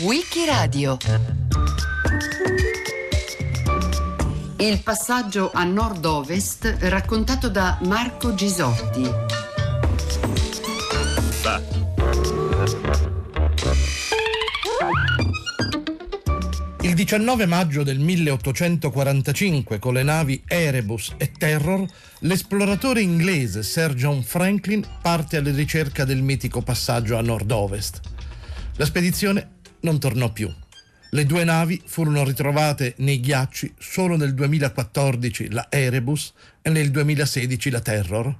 Wikiradio 0.00 0.98
Il 4.58 4.82
passaggio 4.82 5.50
a 5.54 5.64
nord-ovest 5.64 6.76
raccontato 6.80 7.48
da 7.48 7.78
Marco 7.84 8.34
Gisotti. 8.34 9.37
19 16.98 17.46
maggio 17.46 17.84
del 17.84 18.00
1845, 18.00 19.78
con 19.78 19.94
le 19.94 20.02
navi 20.02 20.42
Erebus 20.48 21.14
e 21.16 21.30
Terror, 21.30 21.86
l'esploratore 22.22 23.02
inglese 23.02 23.62
Sir 23.62 23.94
John 23.94 24.24
Franklin 24.24 24.84
parte 25.00 25.36
alla 25.36 25.52
ricerca 25.52 26.04
del 26.04 26.22
mitico 26.22 26.60
passaggio 26.60 27.16
a 27.16 27.20
nord-ovest. 27.20 28.00
La 28.74 28.84
spedizione 28.84 29.58
non 29.82 30.00
tornò 30.00 30.32
più. 30.32 30.52
Le 31.10 31.24
due 31.24 31.44
navi 31.44 31.80
furono 31.86 32.24
ritrovate 32.24 32.94
nei 32.96 33.20
ghiacci 33.20 33.74
solo 33.78 34.16
nel 34.16 34.34
2014 34.34 35.52
la 35.52 35.68
Erebus 35.70 36.32
e 36.60 36.70
nel 36.70 36.90
2016 36.90 37.70
la 37.70 37.80
Terror. 37.80 38.36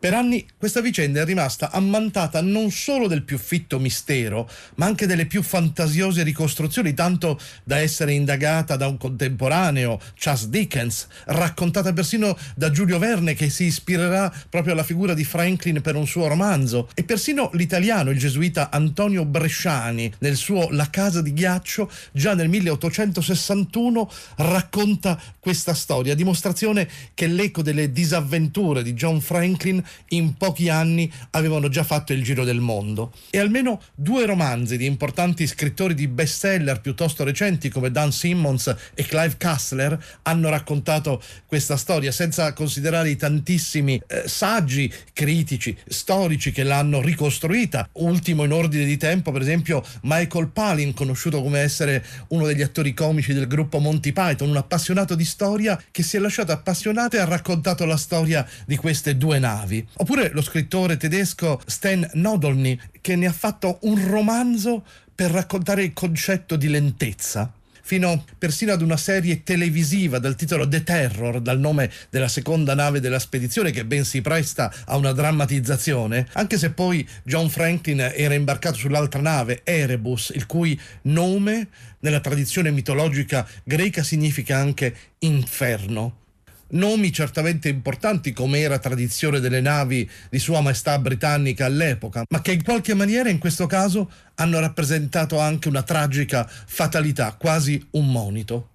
Per 0.00 0.14
anni 0.14 0.46
questa 0.56 0.80
vicenda 0.80 1.22
è 1.22 1.24
rimasta 1.24 1.72
ammantata 1.72 2.40
non 2.40 2.70
solo 2.70 3.08
del 3.08 3.24
più 3.24 3.36
fitto 3.36 3.80
mistero, 3.80 4.48
ma 4.76 4.86
anche 4.86 5.06
delle 5.06 5.26
più 5.26 5.42
fantasiose 5.42 6.22
ricostruzioni, 6.22 6.94
tanto 6.94 7.36
da 7.64 7.78
essere 7.78 8.12
indagata 8.12 8.76
da 8.76 8.86
un 8.86 8.96
contemporaneo, 8.96 10.00
Charles 10.14 10.46
Dickens, 10.46 11.08
raccontata 11.24 11.92
persino 11.92 12.38
da 12.54 12.70
Giulio 12.70 13.00
Verne 13.00 13.34
che 13.34 13.50
si 13.50 13.64
ispirerà 13.64 14.32
proprio 14.48 14.74
alla 14.74 14.84
figura 14.84 15.14
di 15.14 15.24
Franklin 15.24 15.80
per 15.80 15.96
un 15.96 16.06
suo 16.06 16.28
romanzo, 16.28 16.88
e 16.94 17.02
persino 17.02 17.50
l'italiano, 17.54 18.10
il 18.10 18.20
gesuita 18.20 18.70
Antonio 18.70 19.24
Bresciani, 19.24 20.14
nel 20.18 20.36
suo 20.36 20.68
La 20.70 20.90
casa 20.90 21.22
di 21.22 21.32
ghiaccio, 21.32 21.90
già 22.12 22.34
nel 22.34 22.48
1861 22.48 24.08
racconta 24.36 25.20
questa 25.40 25.74
storia, 25.74 26.14
dimostrazione 26.14 26.88
che 27.14 27.26
l'eco 27.26 27.62
delle 27.62 27.90
disavventure 27.90 28.84
di 28.84 28.94
John 28.94 29.20
Franklin 29.20 29.86
in 30.08 30.34
pochi 30.34 30.68
anni 30.68 31.10
avevano 31.30 31.68
già 31.68 31.84
fatto 31.84 32.12
il 32.12 32.22
giro 32.22 32.44
del 32.44 32.60
mondo. 32.60 33.12
E 33.30 33.38
almeno 33.38 33.80
due 33.94 34.26
romanzi 34.26 34.76
di 34.76 34.86
importanti 34.86 35.46
scrittori 35.46 35.94
di 35.94 36.08
bestseller 36.08 36.80
piuttosto 36.80 37.24
recenti 37.24 37.68
come 37.68 37.90
Dan 37.90 38.12
Simmons 38.12 38.74
e 38.94 39.04
Clive 39.04 39.36
Kassler 39.36 39.98
hanno 40.22 40.48
raccontato 40.48 41.22
questa 41.46 41.76
storia, 41.76 42.12
senza 42.12 42.52
considerare 42.52 43.10
i 43.10 43.16
tantissimi 43.16 44.00
eh, 44.06 44.24
saggi 44.26 44.92
critici, 45.12 45.76
storici 45.86 46.52
che 46.52 46.62
l'hanno 46.62 47.00
ricostruita. 47.00 47.88
Ultimo 47.92 48.44
in 48.44 48.52
ordine 48.52 48.84
di 48.84 48.96
tempo, 48.96 49.32
per 49.32 49.42
esempio, 49.42 49.84
Michael 50.02 50.48
Palin, 50.48 50.94
conosciuto 50.94 51.42
come 51.42 51.60
essere 51.60 52.04
uno 52.28 52.46
degli 52.46 52.62
attori 52.62 52.94
comici 52.94 53.32
del 53.32 53.46
gruppo 53.46 53.78
Monty 53.78 54.12
Python, 54.12 54.50
un 54.50 54.56
appassionato 54.56 55.14
di 55.14 55.24
storia 55.24 55.80
che 55.90 56.02
si 56.02 56.16
è 56.16 56.20
lasciato 56.20 56.52
appassionato 56.52 57.16
e 57.16 57.20
ha 57.20 57.24
raccontato 57.24 57.84
la 57.84 57.96
storia 57.96 58.46
di 58.66 58.76
queste 58.76 59.16
due 59.16 59.38
navi. 59.38 59.77
Oppure 59.94 60.30
lo 60.32 60.42
scrittore 60.42 60.96
tedesco 60.96 61.60
Sten 61.66 62.08
Nodolny 62.14 62.78
che 63.00 63.16
ne 63.16 63.26
ha 63.26 63.32
fatto 63.32 63.78
un 63.82 64.08
romanzo 64.08 64.84
per 65.14 65.30
raccontare 65.30 65.82
il 65.82 65.92
concetto 65.92 66.56
di 66.56 66.68
lentezza 66.68 67.52
fino 67.88 68.22
persino 68.36 68.74
ad 68.74 68.82
una 68.82 68.98
serie 68.98 69.42
televisiva 69.42 70.18
dal 70.18 70.36
titolo 70.36 70.68
The 70.68 70.84
Terror, 70.84 71.40
dal 71.40 71.58
nome 71.58 71.90
della 72.10 72.28
seconda 72.28 72.74
nave 72.74 73.00
della 73.00 73.18
spedizione 73.18 73.70
che 73.70 73.86
ben 73.86 74.04
si 74.04 74.20
presta 74.20 74.70
a 74.84 74.94
una 74.98 75.12
drammatizzazione, 75.12 76.28
anche 76.34 76.58
se 76.58 76.68
poi 76.72 77.08
John 77.22 77.48
Franklin 77.48 78.12
era 78.14 78.34
imbarcato 78.34 78.76
sull'altra 78.76 79.22
nave, 79.22 79.62
Erebus, 79.64 80.32
il 80.34 80.44
cui 80.44 80.78
nome 81.04 81.68
nella 82.00 82.20
tradizione 82.20 82.70
mitologica 82.70 83.48
greca 83.64 84.02
significa 84.02 84.58
anche 84.58 84.94
inferno 85.20 86.26
nomi 86.70 87.12
certamente 87.12 87.68
importanti 87.68 88.32
come 88.32 88.60
era 88.60 88.78
tradizione 88.78 89.40
delle 89.40 89.60
navi 89.60 90.08
di 90.28 90.38
Sua 90.38 90.60
Maestà 90.60 90.98
britannica 90.98 91.66
all'epoca, 91.66 92.24
ma 92.28 92.40
che 92.40 92.52
in 92.52 92.62
qualche 92.62 92.94
maniera 92.94 93.28
in 93.28 93.38
questo 93.38 93.66
caso 93.66 94.10
hanno 94.34 94.60
rappresentato 94.60 95.38
anche 95.38 95.68
una 95.68 95.82
tragica 95.82 96.48
fatalità, 96.48 97.34
quasi 97.38 97.84
un 97.92 98.10
monito. 98.10 98.70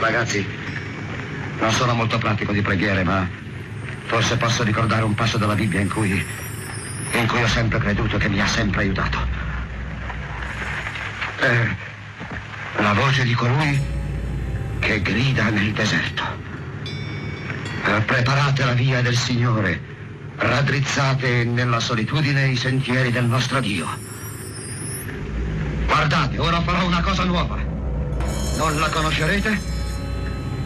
Ragazzi, 0.00 0.44
non 1.60 1.70
sono 1.70 1.94
molto 1.94 2.18
pratico 2.18 2.52
di 2.52 2.60
preghiere, 2.60 3.04
ma 3.04 3.28
forse 4.06 4.36
posso 4.36 4.64
ricordare 4.64 5.04
un 5.04 5.14
passo 5.14 5.38
della 5.38 5.54
Bibbia 5.54 5.80
in 5.80 5.88
cui, 5.88 6.10
in 6.10 7.26
cui 7.28 7.42
ho 7.42 7.46
sempre 7.46 7.78
creduto 7.78 8.18
che 8.18 8.28
mi 8.28 8.40
ha 8.40 8.46
sempre 8.46 8.82
aiutato. 8.82 9.18
Eh, 11.40 11.90
la 12.76 12.92
voce 12.94 13.24
di 13.24 13.34
colui 13.34 13.80
che 14.78 15.02
grida 15.02 15.50
nel 15.50 15.72
deserto. 15.72 16.22
Preparate 18.06 18.64
la 18.64 18.72
via 18.72 19.02
del 19.02 19.16
Signore, 19.16 19.80
raddrizzate 20.36 21.44
nella 21.44 21.80
solitudine 21.80 22.48
i 22.48 22.56
sentieri 22.56 23.10
del 23.10 23.24
nostro 23.24 23.60
Dio. 23.60 23.86
Guardate, 25.86 26.38
ora 26.38 26.60
farò 26.62 26.86
una 26.86 27.00
cosa 27.00 27.24
nuova. 27.24 27.56
Non 28.56 28.78
la 28.78 28.88
conoscerete? 28.88 29.60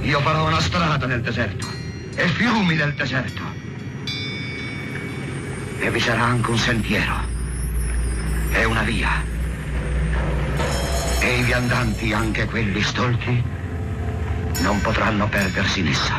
Io 0.03 0.21
farò 0.21 0.47
una 0.47 0.61
strada 0.61 1.07
nel 1.07 1.21
deserto 1.21 1.67
e 2.15 2.29
fiumi 2.29 2.75
nel 2.75 2.95
deserto. 2.95 3.43
E 5.79 5.91
vi 5.91 6.01
sarà 6.01 6.23
anche 6.23 6.51
un 6.51 6.59
sentiero 6.59 7.35
e 8.53 8.65
una 8.65 8.83
via 8.83 9.35
e 11.27 11.39
i 11.39 11.43
viandanti, 11.43 12.13
anche 12.13 12.45
quelli 12.45 12.81
stolti, 12.81 13.43
non 14.61 14.81
potranno 14.81 15.29
perdersi 15.29 15.81
in 15.81 15.89
essa. 15.89 16.15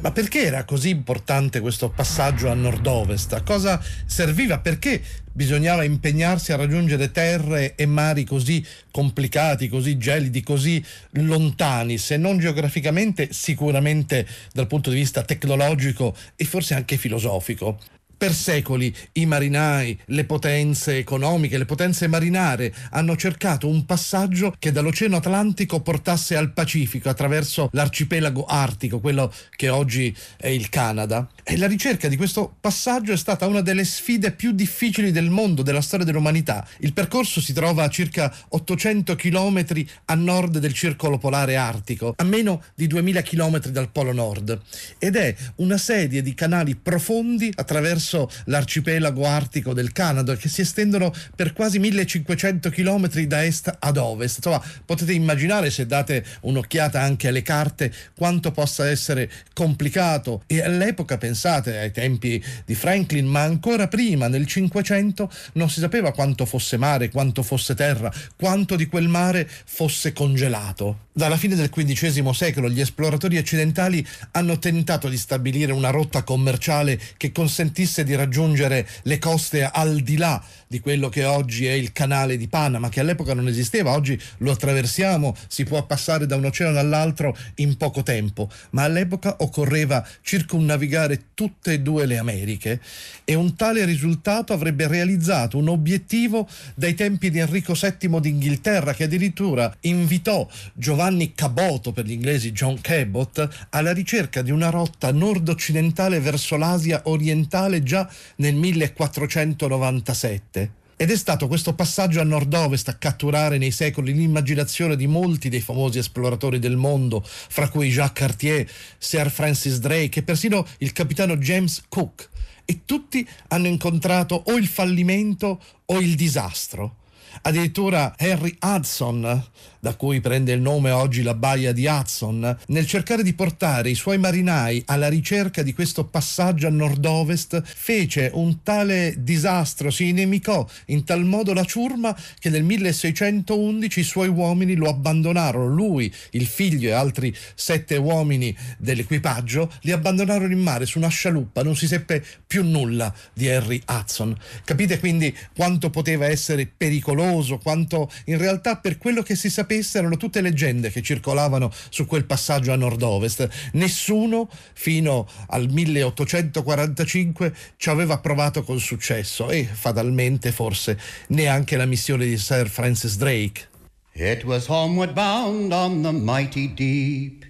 Ma 0.00 0.10
perché 0.10 0.46
era 0.46 0.64
così 0.64 0.88
importante 0.88 1.60
questo 1.60 1.90
passaggio 1.90 2.48
a 2.48 2.54
nord-ovest? 2.54 3.34
A 3.34 3.42
cosa 3.42 3.78
serviva? 4.06 4.60
Perché 4.60 5.02
bisognava 5.30 5.84
impegnarsi 5.84 6.52
a 6.52 6.56
raggiungere 6.56 7.10
terre 7.10 7.74
e 7.74 7.84
mari 7.84 8.24
così 8.24 8.64
complicati, 8.90 9.68
così 9.68 9.98
gelidi, 9.98 10.42
così 10.42 10.82
lontani, 11.10 11.98
se 11.98 12.16
non 12.16 12.38
geograficamente, 12.38 13.34
sicuramente 13.34 14.26
dal 14.54 14.66
punto 14.66 14.88
di 14.88 14.96
vista 14.96 15.24
tecnologico 15.24 16.16
e 16.36 16.46
forse 16.46 16.72
anche 16.72 16.96
filosofico? 16.96 17.78
Per 18.20 18.34
secoli 18.34 18.94
i 19.12 19.24
marinai, 19.24 19.98
le 20.08 20.26
potenze 20.26 20.98
economiche, 20.98 21.56
le 21.56 21.64
potenze 21.64 22.06
marinare 22.06 22.70
hanno 22.90 23.16
cercato 23.16 23.66
un 23.66 23.86
passaggio 23.86 24.54
che 24.58 24.72
dall'Oceano 24.72 25.16
Atlantico 25.16 25.80
portasse 25.80 26.36
al 26.36 26.52
Pacifico 26.52 27.08
attraverso 27.08 27.70
l'arcipelago 27.72 28.44
artico, 28.44 29.00
quello 29.00 29.32
che 29.56 29.70
oggi 29.70 30.14
è 30.36 30.48
il 30.48 30.68
Canada. 30.68 31.30
E 31.42 31.56
la 31.56 31.66
ricerca 31.66 32.08
di 32.08 32.18
questo 32.18 32.54
passaggio 32.60 33.12
è 33.12 33.16
stata 33.16 33.46
una 33.46 33.62
delle 33.62 33.84
sfide 33.84 34.32
più 34.32 34.52
difficili 34.52 35.12
del 35.12 35.30
mondo, 35.30 35.62
della 35.62 35.80
storia 35.80 36.04
dell'umanità. 36.04 36.68
Il 36.80 36.92
percorso 36.92 37.40
si 37.40 37.54
trova 37.54 37.84
a 37.84 37.88
circa 37.88 38.30
800 38.50 39.16
km 39.16 39.64
a 40.04 40.14
nord 40.14 40.58
del 40.58 40.74
circolo 40.74 41.16
polare 41.16 41.56
artico, 41.56 42.12
a 42.14 42.24
meno 42.24 42.64
di 42.74 42.86
2000 42.86 43.22
km 43.22 43.60
dal 43.68 43.90
Polo 43.90 44.12
Nord, 44.12 44.60
ed 44.98 45.16
è 45.16 45.34
una 45.56 45.78
serie 45.78 46.20
di 46.20 46.34
canali 46.34 46.76
profondi 46.76 47.50
attraverso 47.54 48.08
attraverso 48.10 48.30
l'arcipelago 48.44 49.26
artico 49.26 49.72
del 49.72 49.92
Canada 49.92 50.36
che 50.36 50.48
si 50.48 50.62
estendono 50.62 51.12
per 51.36 51.52
quasi 51.52 51.78
1500 51.78 52.70
km 52.70 53.08
da 53.26 53.44
est 53.44 53.76
ad 53.78 53.96
ovest. 53.96 54.38
Insomma, 54.38 54.62
potete 54.84 55.12
immaginare 55.12 55.70
se 55.70 55.86
date 55.86 56.24
un'occhiata 56.42 57.00
anche 57.00 57.28
alle 57.28 57.42
carte 57.42 57.92
quanto 58.16 58.50
possa 58.50 58.88
essere 58.88 59.30
complicato 59.52 60.42
e 60.46 60.62
all'epoca 60.62 61.18
pensate 61.18 61.78
ai 61.78 61.92
tempi 61.92 62.42
di 62.64 62.74
Franklin, 62.74 63.26
ma 63.26 63.42
ancora 63.42 63.86
prima 63.86 64.28
nel 64.28 64.46
500 64.46 65.30
non 65.54 65.70
si 65.70 65.80
sapeva 65.80 66.12
quanto 66.12 66.44
fosse 66.46 66.76
mare, 66.76 67.10
quanto 67.10 67.42
fosse 67.42 67.74
terra, 67.74 68.12
quanto 68.36 68.76
di 68.76 68.86
quel 68.86 69.08
mare 69.08 69.48
fosse 69.64 70.12
congelato. 70.12 71.08
Dalla 71.12 71.36
fine 71.36 71.54
del 71.54 71.68
XV 71.68 72.30
secolo 72.30 72.70
gli 72.70 72.80
esploratori 72.80 73.36
occidentali 73.36 74.06
hanno 74.30 74.58
tentato 74.58 75.08
di 75.08 75.18
stabilire 75.18 75.72
una 75.72 75.90
rotta 75.90 76.22
commerciale 76.22 76.98
che 77.16 77.30
consentisse 77.30 77.99
consentisse 78.00 78.04
di 78.04 78.14
raggiungere 78.14 78.86
le 79.02 79.18
coste 79.18 79.64
al 79.64 80.00
di 80.00 80.16
là 80.16 80.42
di 80.66 80.78
quello 80.78 81.08
che 81.08 81.24
oggi 81.24 81.66
è 81.66 81.72
il 81.72 81.92
canale 81.92 82.36
di 82.36 82.46
Panama, 82.46 82.88
che 82.88 83.00
all'epoca 83.00 83.34
non 83.34 83.48
esisteva, 83.48 83.90
oggi 83.90 84.16
lo 84.38 84.52
attraversiamo, 84.52 85.34
si 85.48 85.64
può 85.64 85.84
passare 85.84 86.26
da 86.26 86.36
un 86.36 86.44
oceano 86.44 86.78
all'altro 86.78 87.36
in 87.56 87.76
poco 87.76 88.04
tempo, 88.04 88.48
ma 88.70 88.84
all'epoca 88.84 89.34
occorreva 89.40 90.06
circumnavigare 90.22 91.30
tutte 91.34 91.72
e 91.72 91.80
due 91.80 92.06
le 92.06 92.18
Americhe 92.18 92.80
e 93.24 93.34
un 93.34 93.56
tale 93.56 93.84
risultato 93.84 94.52
avrebbe 94.52 94.86
realizzato 94.86 95.58
un 95.58 95.68
obiettivo 95.68 96.48
dai 96.76 96.94
tempi 96.94 97.30
di 97.30 97.40
Enrico 97.40 97.74
VII 97.74 98.20
d'Inghilterra, 98.20 98.94
che 98.94 99.04
addirittura 99.04 99.74
invitò 99.80 100.46
Giovanni 100.72 101.34
Cabot, 101.34 101.92
per 101.92 102.04
gli 102.04 102.12
inglesi 102.12 102.52
John 102.52 102.80
Cabot, 102.80 103.66
alla 103.70 103.92
ricerca 103.92 104.40
di 104.42 104.52
una 104.52 104.70
rotta 104.70 105.10
nord-occidentale 105.10 106.20
verso 106.20 106.56
l'Asia 106.56 107.00
orientale 107.06 107.82
già 107.90 108.08
nel 108.36 108.54
1497. 108.54 110.78
Ed 110.96 111.10
è 111.10 111.16
stato 111.16 111.48
questo 111.48 111.74
passaggio 111.74 112.20
a 112.20 112.24
nord-ovest 112.24 112.88
a 112.88 112.94
catturare 112.94 113.58
nei 113.58 113.72
secoli 113.72 114.12
l'immaginazione 114.12 114.94
di 114.96 115.08
molti 115.08 115.48
dei 115.48 115.60
famosi 115.60 115.98
esploratori 115.98 116.60
del 116.60 116.76
mondo, 116.76 117.24
fra 117.24 117.68
cui 117.68 117.88
Jacques 117.88 118.28
Cartier, 118.28 118.70
Sir 118.98 119.28
Francis 119.30 119.78
Drake 119.78 120.20
e 120.20 120.22
persino 120.22 120.64
il 120.78 120.92
capitano 120.92 121.36
James 121.36 121.82
Cook. 121.88 122.28
E 122.64 122.82
tutti 122.84 123.28
hanno 123.48 123.66
incontrato 123.66 124.40
o 124.46 124.56
il 124.56 124.68
fallimento 124.68 125.60
o 125.86 126.00
il 126.00 126.14
disastro. 126.14 126.98
Addirittura 127.42 128.14
Henry 128.16 128.56
Hudson, 128.60 129.44
da 129.80 129.94
cui 129.94 130.20
prende 130.20 130.52
il 130.52 130.60
nome 130.60 130.90
oggi 130.90 131.22
la 131.22 131.34
baia 131.34 131.72
di 131.72 131.86
Hudson, 131.86 132.58
nel 132.66 132.86
cercare 132.86 133.22
di 133.22 133.32
portare 133.32 133.88
i 133.88 133.94
suoi 133.94 134.18
marinai 134.18 134.82
alla 134.86 135.08
ricerca 135.08 135.62
di 135.62 135.72
questo 135.72 136.04
passaggio 136.04 136.66
a 136.66 136.70
nord-ovest, 136.70 137.62
fece 137.64 138.30
un 138.34 138.62
tale 138.62 139.14
disastro, 139.18 139.90
si 139.90 140.08
inimicò 140.08 140.66
in 140.86 141.04
tal 141.04 141.24
modo 141.24 141.54
la 141.54 141.64
ciurma 141.64 142.14
che 142.38 142.50
nel 142.50 142.62
1611 142.62 144.00
i 144.00 144.04
suoi 144.04 144.28
uomini 144.28 144.74
lo 144.74 144.88
abbandonarono. 144.88 145.74
Lui, 145.74 146.12
il 146.32 146.46
figlio 146.46 146.90
e 146.90 146.92
altri 146.92 147.34
sette 147.54 147.96
uomini 147.96 148.54
dell'equipaggio 148.76 149.72
li 149.82 149.92
abbandonarono 149.92 150.52
in 150.52 150.60
mare 150.60 150.84
su 150.84 150.98
una 150.98 151.08
scialuppa, 151.08 151.62
non 151.62 151.74
si 151.74 151.86
seppe 151.86 152.22
più 152.46 152.64
nulla 152.64 153.12
di 153.32 153.46
Henry 153.46 153.80
Hudson. 153.88 154.36
Capite 154.64 154.98
quindi 154.98 155.34
quanto 155.56 155.88
poteva 155.88 156.26
essere 156.26 156.66
pericoloso, 156.66 157.56
quanto 157.56 158.10
in 158.26 158.36
realtà 158.36 158.76
per 158.76 158.98
quello 158.98 159.22
che 159.22 159.34
si 159.34 159.48
sapeva 159.48 159.68
sapesse 159.70 159.98
erano 159.98 160.16
tutte 160.16 160.40
leggende 160.40 160.90
che 160.90 161.00
circolavano 161.00 161.72
su 161.90 162.04
quel 162.04 162.24
passaggio 162.24 162.72
a 162.72 162.76
nord-ovest. 162.76 163.48
Nessuno 163.74 164.50
fino 164.72 165.28
al 165.48 165.68
1845 165.68 167.54
ci 167.76 167.88
aveva 167.88 168.18
provato 168.18 168.64
con 168.64 168.80
successo 168.80 169.48
e 169.48 169.64
fatalmente 169.64 170.50
forse 170.50 170.98
neanche 171.28 171.76
la 171.76 171.86
missione 171.86 172.26
di 172.26 172.36
Sir 172.36 172.68
Francis 172.68 173.16
Drake. 173.16 173.68
It 174.12 174.42
was 174.42 174.66
homeward 174.68 175.12
bound 175.12 175.72
on 175.72 176.02
the 176.02 176.10
mighty 176.10 176.74
deep. 176.74 177.44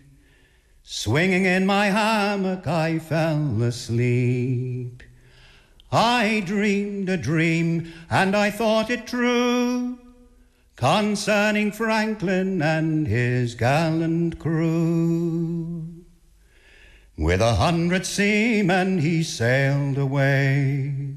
Swinging 0.82 1.46
in 1.46 1.64
my 1.64 1.86
hammock, 1.86 2.66
I 2.66 2.98
fell 2.98 3.62
asleep. 3.62 5.02
I 5.90 6.42
dreamed 6.44 7.08
a 7.08 7.16
dream, 7.16 7.92
and 8.10 8.36
I 8.36 8.50
thought 8.50 8.90
it 8.90 9.06
true. 9.06 9.98
Concerning 10.80 11.70
Franklin 11.70 12.62
and 12.62 13.06
his 13.06 13.54
gallant 13.54 14.38
crew. 14.38 15.86
With 17.18 17.42
a 17.42 17.56
hundred 17.56 18.06
seamen 18.06 18.96
he 19.00 19.22
sailed 19.22 19.98
away 19.98 21.16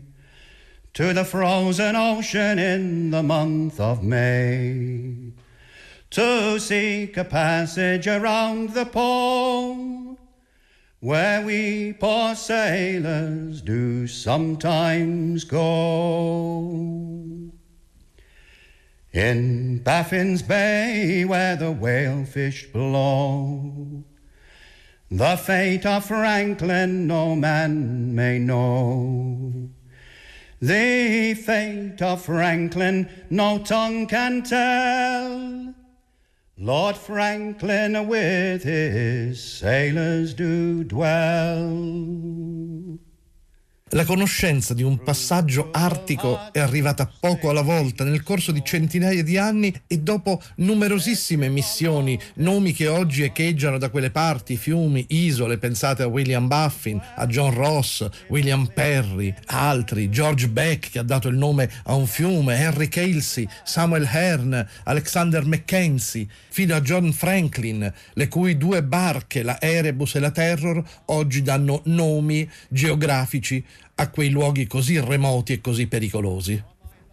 to 0.94 1.14
the 1.14 1.24
frozen 1.24 1.96
ocean 1.96 2.60
in 2.60 3.12
the 3.12 3.24
month 3.24 3.80
of 3.80 4.04
May 4.04 5.32
to 6.10 6.60
seek 6.60 7.16
a 7.16 7.24
passage 7.24 8.06
around 8.06 8.72
the 8.72 8.86
pole 8.86 10.20
where 11.00 11.42
we 11.42 11.94
poor 11.94 12.36
sailors 12.36 13.62
do 13.62 14.08
sometimes 14.08 15.46
go. 15.46 17.43
In 19.14 19.78
Baffin's 19.78 20.42
Bay, 20.42 21.24
where 21.24 21.56
the 21.56 21.72
whalefish 21.72 22.72
blow, 22.74 24.04
the 25.12 25.38
fate 25.38 25.86
of 25.86 26.06
Franklin 26.06 27.06
no 27.06 27.36
man 27.36 28.16
may 28.16 28.40
know. 28.40 29.70
The 30.60 31.36
fate 31.36 32.02
of 32.02 32.26
Franklin 32.26 33.08
no 33.30 33.60
tongue 33.60 34.08
can 34.08 34.42
tell. 34.42 35.76
Lord 36.58 36.98
Franklin 36.98 38.08
with 38.08 38.64
his 38.64 39.44
sailors 39.44 40.34
do 40.34 40.84
dwell. 40.84 41.70
La 43.94 44.06
conoscenza 44.06 44.74
di 44.74 44.82
un 44.82 45.04
passaggio 45.04 45.70
artico 45.72 46.52
è 46.52 46.60
arrivata 46.60 47.08
poco 47.20 47.52
alla 47.52 47.62
volta 47.62 48.04
nel 48.04 48.24
corso 48.24 48.52
di 48.52 48.64
centinaia 48.66 49.22
di 49.22 49.38
anni 49.38 49.72
e 49.86 50.00
dopo 50.00 50.42
numerosissime 50.56 51.48
missioni, 51.48 52.20
nomi 52.38 52.74
che 52.74 52.88
oggi 52.88 53.22
echeggiano 53.22 53.78
da 53.78 53.90
quelle 53.90 54.10
parti, 54.10 54.58
fiumi, 54.58 55.06
isole, 55.10 55.60
pensate 55.60 56.02
a 56.02 56.08
William 56.08 56.48
Buffin, 56.48 57.00
a 57.16 57.28
John 57.28 57.54
Ross, 57.54 58.10
William 58.30 58.66
Perry, 58.74 59.32
altri, 59.46 60.10
George 60.10 60.50
Beck 60.50 60.90
che 60.90 60.98
ha 60.98 61.04
dato 61.04 61.28
il 61.28 61.38
nome 61.38 61.70
a 61.84 61.94
un 61.94 62.08
fiume, 62.08 62.58
Henry 62.58 62.88
Casey, 62.88 63.48
Samuel 63.64 64.10
Hearn, 64.12 64.68
Alexander 64.86 65.46
Mackenzie, 65.46 66.26
fino 66.50 66.74
a 66.74 66.82
John 66.82 67.12
Franklin, 67.12 67.94
le 68.14 68.28
cui 68.28 68.58
due 68.58 68.82
barche, 68.82 69.44
la 69.44 69.62
Erebus 69.62 70.16
e 70.16 70.20
la 70.20 70.32
Terror, 70.32 70.84
oggi 71.06 71.44
danno 71.44 71.82
nomi 71.86 72.50
geografici 72.70 73.64
a 73.96 74.10
quei 74.10 74.30
luoghi 74.30 74.68
così 74.68 75.00
remoti 75.00 75.54
e 75.54 75.62
così 75.62 75.88
pericolosi. 75.88 76.62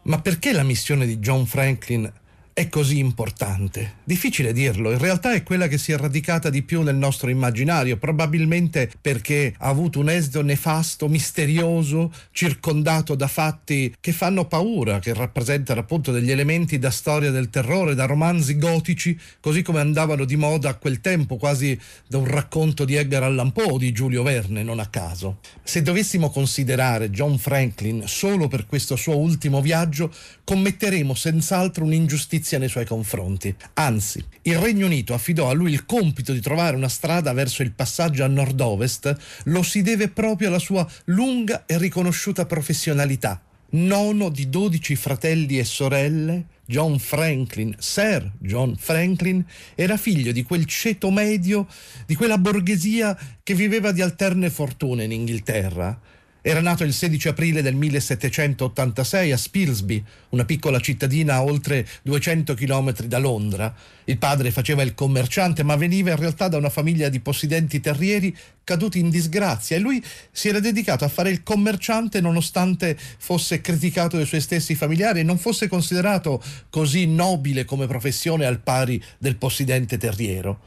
Ma 0.05 0.21
perché 0.21 0.53
la 0.53 0.63
missione 0.63 1.07
di 1.07 1.19
John 1.19 1.47
Franklin 1.47 2.11
è 2.53 2.69
così 2.69 2.99
importante? 2.99 3.99
Difficile 4.05 4.53
dirlo, 4.53 4.91
in 4.91 4.99
realtà 4.99 5.33
è 5.33 5.43
quella 5.43 5.69
che 5.69 5.79
si 5.79 5.93
è 5.93 5.97
radicata 5.97 6.51
di 6.51 6.63
più 6.63 6.83
nel 6.83 6.97
nostro 6.97 7.31
immaginario, 7.31 7.97
probabilmente 7.97 8.91
perché 9.01 9.55
ha 9.57 9.69
avuto 9.69 10.01
un 10.01 10.11
esito 10.11 10.43
nefasto, 10.43 11.09
misterioso, 11.09 12.13
circondato 12.33 13.15
da 13.15 13.29
fatti 13.29 13.95
che 14.01 14.13
fanno 14.13 14.47
paura, 14.47 14.99
che 14.99 15.15
rappresentano 15.15 15.81
appunto 15.81 16.13
degli 16.13 16.31
elementi 16.31 16.79
da 16.79 16.91
storia 16.91 17.31
del 17.31 17.51
terrore, 17.51 17.95
da 17.95 18.05
romanzi 18.05 18.59
gotici, 18.59 19.19
così 19.41 19.63
come 19.63 19.81
andavano 19.81 20.25
di 20.25 20.37
moda 20.37 20.71
a 20.71 20.75
quel 20.75 21.01
tempo, 21.01 21.37
quasi 21.37 21.79
da 22.07 22.19
un 22.19 22.27
racconto 22.27 22.85
di 22.85 22.97
Edgar 22.97 23.23
Allan 23.23 23.53
Poe 23.53 23.73
o 23.73 23.79
di 23.79 23.93
Giulio 23.93 24.23
Verne, 24.23 24.63
non 24.63 24.81
a 24.81 24.87
caso. 24.87 25.39
Se 25.63 25.83
dovessimo 25.83 26.31
considerare 26.31 27.11
John 27.11 27.39
Franklin 27.39 28.03
solo 28.07 28.49
per 28.49 28.67
questo 28.67 28.97
suo 28.97 29.17
ultimo 29.17 29.63
viaggio, 29.63 30.13
commetteremo 30.45 31.15
senz'altro 31.15 31.85
un'ingiustizia 31.85 32.40
giustizia 32.41 32.59
nei 32.59 32.69
suoi 32.69 32.87
confronti. 32.87 33.55
Anzi, 33.75 34.25
il 34.43 34.59
Regno 34.59 34.87
Unito 34.87 35.13
affidò 35.13 35.51
a 35.51 35.53
lui 35.53 35.73
il 35.73 35.85
compito 35.85 36.33
di 36.33 36.41
trovare 36.41 36.75
una 36.75 36.89
strada 36.89 37.33
verso 37.35 37.63
il 37.63 37.73
passaggio 37.73 38.25
a 38.25 38.29
nord-ovest, 38.29 39.15
lo 39.45 39.63
si 39.63 39.83
deve 39.83 40.09
proprio 40.09 40.49
alla 40.49 40.59
sua 40.59 40.89
lunga 41.07 41.67
e 41.67 41.77
riconosciuta 41.77 42.47
professionalità. 42.47 43.43
Nono 43.73 44.31
di 44.31 44.49
dodici 44.49 44.97
fratelli 44.97 45.59
e 45.59 45.65
sorelle, 45.65 46.47
John 46.65 46.99
Franklin, 46.99 47.75
Sir 47.79 48.33
John 48.39 48.75
Franklin, 48.77 49.45
era 49.75 49.97
figlio 49.97 50.33
di 50.33 50.43
quel 50.43 50.65
ceto 50.65 51.11
medio, 51.11 51.67
di 52.07 52.15
quella 52.15 52.39
borghesia 52.39 53.17
che 53.43 53.55
viveva 53.55 53.93
di 53.93 54.01
alterne 54.01 54.51
fortune 54.51 55.05
in 55.05 55.13
Inghilterra 55.13 56.01
era 56.43 56.61
nato 56.61 56.85
il 56.85 56.93
16 56.93 57.29
aprile 57.29 57.63
del 57.63 57.75
1786 57.75 59.33
a 59.33 59.37
Spilsby, 59.37 60.03
una 60.31 60.45
piccola 60.45 60.81
cittadina 60.81 61.35
a 61.35 61.45
oltre 61.45 61.87
200 62.03 62.55
km 62.55 63.03
da 63.03 63.19
Londra. 63.19 63.75
Il 64.05 64.17
padre 64.17 64.51
faceva 64.51 64.83
il 64.83 64.95
commerciante, 64.95 65.63
ma 65.63 65.77
veniva 65.77 66.11
in 66.11 66.17
realtà 66.17 66.49
da 66.49 66.57
una 66.57 66.71
famiglia 66.71 67.09
di 67.09 67.21
possidenti 67.21 67.81
terrieri 67.81 68.35
caduti 68.65 68.99
in 68.99 69.11
disgrazia 69.11 69.77
e 69.77 69.81
lui 69.81 70.03
si 70.31 70.49
era 70.49 70.61
dedicato 70.61 71.05
a 71.05 71.09
fare 71.09 71.31
il 71.31 71.43
commerciante 71.43 72.21
nonostante 72.21 72.97
fosse 73.19 73.61
criticato 73.61 74.17
dai 74.17 74.27
suoi 74.27 74.41
stessi 74.41 74.75
familiari 74.75 75.21
e 75.21 75.25
non 75.25 75.39
fosse 75.39 75.69
considerato 75.69 76.43
così 76.71 77.07
nobile 77.07 77.65
come 77.65 77.87
professione 77.87 78.47
al 78.47 78.61
pari 78.61 79.03
del 79.19 79.37
possidente 79.37 79.99
terriero. 79.99 80.61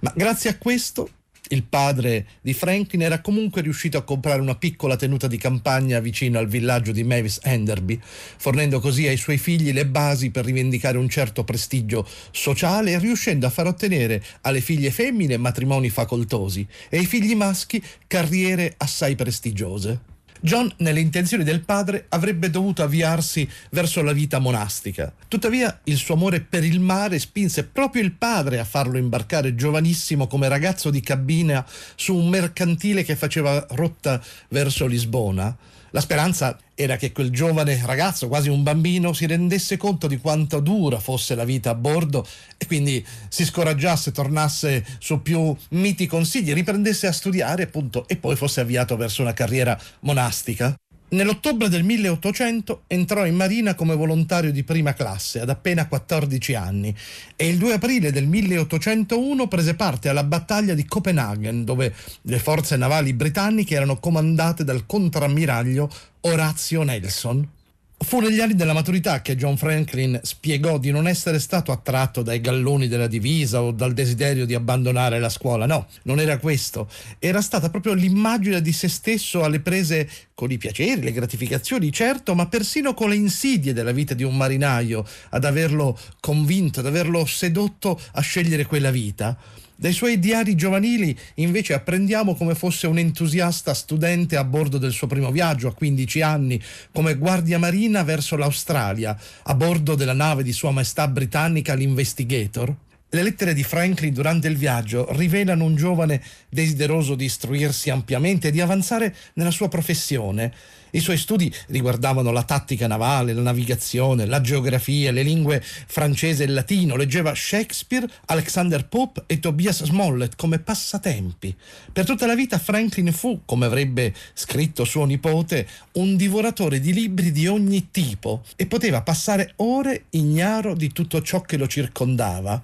Ma 0.00 0.12
grazie 0.14 0.50
a 0.50 0.56
questo 0.56 1.10
il 1.48 1.62
padre 1.62 2.26
di 2.40 2.52
Franklin 2.52 3.02
era 3.02 3.20
comunque 3.20 3.62
riuscito 3.62 3.96
a 3.96 4.02
comprare 4.02 4.40
una 4.40 4.56
piccola 4.56 4.96
tenuta 4.96 5.26
di 5.26 5.38
campagna 5.38 6.00
vicino 6.00 6.38
al 6.38 6.48
villaggio 6.48 6.92
di 6.92 7.04
Mavis 7.04 7.40
Enderby, 7.42 7.98
fornendo 8.36 8.80
così 8.80 9.06
ai 9.06 9.16
suoi 9.16 9.38
figli 9.38 9.72
le 9.72 9.86
basi 9.86 10.30
per 10.30 10.44
rivendicare 10.44 10.98
un 10.98 11.08
certo 11.08 11.44
prestigio 11.44 12.06
sociale 12.30 12.92
e 12.92 12.98
riuscendo 12.98 13.46
a 13.46 13.50
far 13.50 13.66
ottenere 13.66 14.22
alle 14.42 14.60
figlie 14.60 14.90
femmine 14.90 15.36
matrimoni 15.36 15.88
facoltosi 15.88 16.66
e 16.88 16.98
ai 16.98 17.06
figli 17.06 17.34
maschi 17.34 17.82
carriere 18.06 18.74
assai 18.76 19.14
prestigiose. 19.14 20.17
John, 20.40 20.72
nelle 20.78 21.00
intenzioni 21.00 21.44
del 21.44 21.60
padre, 21.60 22.06
avrebbe 22.08 22.50
dovuto 22.50 22.82
avviarsi 22.82 23.48
verso 23.70 24.02
la 24.02 24.12
vita 24.12 24.38
monastica. 24.38 25.12
Tuttavia, 25.28 25.80
il 25.84 25.96
suo 25.96 26.14
amore 26.14 26.40
per 26.40 26.64
il 26.64 26.80
mare 26.80 27.18
spinse 27.18 27.64
proprio 27.64 28.02
il 28.02 28.12
padre 28.12 28.58
a 28.58 28.64
farlo 28.64 28.98
imbarcare 28.98 29.54
giovanissimo 29.54 30.26
come 30.26 30.48
ragazzo 30.48 30.90
di 30.90 31.00
cabina 31.00 31.64
su 31.94 32.14
un 32.14 32.28
mercantile 32.28 33.04
che 33.04 33.16
faceva 33.16 33.64
rotta 33.70 34.22
verso 34.48 34.86
Lisbona. 34.86 35.56
La 35.90 36.00
speranza 36.00 36.58
era 36.74 36.96
che 36.96 37.12
quel 37.12 37.30
giovane 37.30 37.80
ragazzo, 37.84 38.28
quasi 38.28 38.48
un 38.48 38.62
bambino, 38.62 39.12
si 39.12 39.26
rendesse 39.26 39.76
conto 39.76 40.06
di 40.06 40.18
quanto 40.18 40.60
dura 40.60 40.98
fosse 40.98 41.34
la 41.34 41.44
vita 41.44 41.70
a 41.70 41.74
bordo 41.74 42.26
e 42.56 42.66
quindi 42.66 43.04
si 43.28 43.44
scoraggiasse, 43.44 44.12
tornasse 44.12 44.84
su 44.98 45.22
più 45.22 45.56
miti 45.70 46.06
consigli, 46.06 46.52
riprendesse 46.52 47.06
a 47.06 47.12
studiare 47.12 47.64
appunto 47.64 48.06
e 48.06 48.16
poi 48.16 48.36
fosse 48.36 48.60
avviato 48.60 48.96
verso 48.96 49.22
una 49.22 49.32
carriera 49.32 49.78
monastica. 50.00 50.76
Nell'ottobre 51.10 51.70
del 51.70 51.84
1800 51.84 52.82
entrò 52.86 53.24
in 53.24 53.34
marina 53.34 53.74
come 53.74 53.94
volontario 53.94 54.52
di 54.52 54.62
prima 54.62 54.92
classe 54.92 55.40
ad 55.40 55.48
appena 55.48 55.88
14 55.88 56.54
anni 56.54 56.94
e 57.34 57.48
il 57.48 57.56
2 57.56 57.72
aprile 57.72 58.12
del 58.12 58.26
1801 58.26 59.48
prese 59.48 59.74
parte 59.74 60.10
alla 60.10 60.22
battaglia 60.22 60.74
di 60.74 60.84
Copenaghen 60.84 61.64
dove 61.64 61.94
le 62.20 62.38
forze 62.38 62.76
navali 62.76 63.14
britanniche 63.14 63.74
erano 63.74 63.98
comandate 63.98 64.64
dal 64.64 64.84
contrammiraglio 64.84 65.90
Orazio 66.20 66.82
Nelson. 66.82 67.56
Fu 68.00 68.20
negli 68.20 68.40
anni 68.40 68.54
della 68.54 68.72
maturità 68.72 69.20
che 69.22 69.34
John 69.34 69.56
Franklin 69.56 70.20
spiegò 70.22 70.78
di 70.78 70.92
non 70.92 71.08
essere 71.08 71.40
stato 71.40 71.72
attratto 71.72 72.22
dai 72.22 72.40
galloni 72.40 72.86
della 72.86 73.08
divisa 73.08 73.60
o 73.60 73.72
dal 73.72 73.92
desiderio 73.92 74.46
di 74.46 74.54
abbandonare 74.54 75.18
la 75.18 75.28
scuola. 75.28 75.66
No, 75.66 75.88
non 76.04 76.20
era 76.20 76.38
questo. 76.38 76.88
Era 77.18 77.42
stata 77.42 77.70
proprio 77.70 77.94
l'immagine 77.94 78.62
di 78.62 78.72
se 78.72 78.88
stesso 78.88 79.42
alle 79.42 79.58
prese 79.58 80.08
con 80.32 80.50
i 80.52 80.58
piaceri, 80.58 81.02
le 81.02 81.12
gratificazioni, 81.12 81.92
certo, 81.92 82.36
ma 82.36 82.46
persino 82.46 82.94
con 82.94 83.08
le 83.08 83.16
insidie 83.16 83.72
della 83.72 83.92
vita 83.92 84.14
di 84.14 84.22
un 84.22 84.36
marinaio 84.36 85.04
ad 85.30 85.44
averlo 85.44 85.98
convinto, 86.20 86.78
ad 86.78 86.86
averlo 86.86 87.26
sedotto 87.26 88.00
a 88.12 88.20
scegliere 88.20 88.64
quella 88.64 88.92
vita. 88.92 89.36
Dai 89.80 89.92
suoi 89.92 90.18
diari 90.18 90.56
giovanili 90.56 91.16
invece 91.34 91.72
apprendiamo 91.72 92.34
come 92.34 92.56
fosse 92.56 92.88
un 92.88 92.98
entusiasta 92.98 93.72
studente 93.74 94.36
a 94.36 94.42
bordo 94.42 94.76
del 94.76 94.90
suo 94.90 95.06
primo 95.06 95.30
viaggio 95.30 95.68
a 95.68 95.72
15 95.72 96.20
anni, 96.20 96.60
come 96.92 97.14
guardia 97.14 97.60
marina 97.60 98.02
verso 98.02 98.36
l'Australia, 98.36 99.16
a 99.44 99.54
bordo 99.54 99.94
della 99.94 100.14
nave 100.14 100.42
di 100.42 100.52
Sua 100.52 100.72
Maestà 100.72 101.06
Britannica 101.06 101.74
l'Investigator. 101.74 102.74
Le 103.08 103.22
lettere 103.22 103.54
di 103.54 103.62
Franklin 103.62 104.12
durante 104.12 104.48
il 104.48 104.56
viaggio 104.56 105.06
rivelano 105.12 105.64
un 105.64 105.76
giovane 105.76 106.20
desideroso 106.48 107.14
di 107.14 107.26
istruirsi 107.26 107.88
ampiamente 107.88 108.48
e 108.48 108.50
di 108.50 108.60
avanzare 108.60 109.14
nella 109.34 109.52
sua 109.52 109.68
professione. 109.68 110.52
I 110.90 111.00
suoi 111.00 111.18
studi 111.18 111.52
riguardavano 111.68 112.30
la 112.30 112.42
tattica 112.42 112.86
navale, 112.86 113.32
la 113.32 113.42
navigazione, 113.42 114.26
la 114.26 114.40
geografia, 114.40 115.12
le 115.12 115.22
lingue 115.22 115.62
francese 115.62 116.44
e 116.44 116.48
latino. 116.48 116.96
Leggeva 116.96 117.34
Shakespeare, 117.34 118.08
Alexander 118.26 118.86
Pope 118.86 119.24
e 119.26 119.38
Tobias 119.38 119.84
Smollett 119.84 120.36
come 120.36 120.58
passatempi. 120.58 121.54
Per 121.92 122.04
tutta 122.04 122.26
la 122.26 122.34
vita 122.34 122.58
Franklin 122.58 123.12
fu, 123.12 123.42
come 123.44 123.66
avrebbe 123.66 124.14
scritto 124.32 124.84
suo 124.84 125.04
nipote, 125.04 125.66
un 125.92 126.16
divoratore 126.16 126.80
di 126.80 126.92
libri 126.92 127.32
di 127.32 127.46
ogni 127.46 127.90
tipo 127.90 128.42
e 128.56 128.66
poteva 128.66 129.02
passare 129.02 129.52
ore 129.56 130.04
ignaro 130.10 130.74
di 130.74 130.92
tutto 130.92 131.22
ciò 131.22 131.40
che 131.42 131.56
lo 131.56 131.66
circondava. 131.66 132.62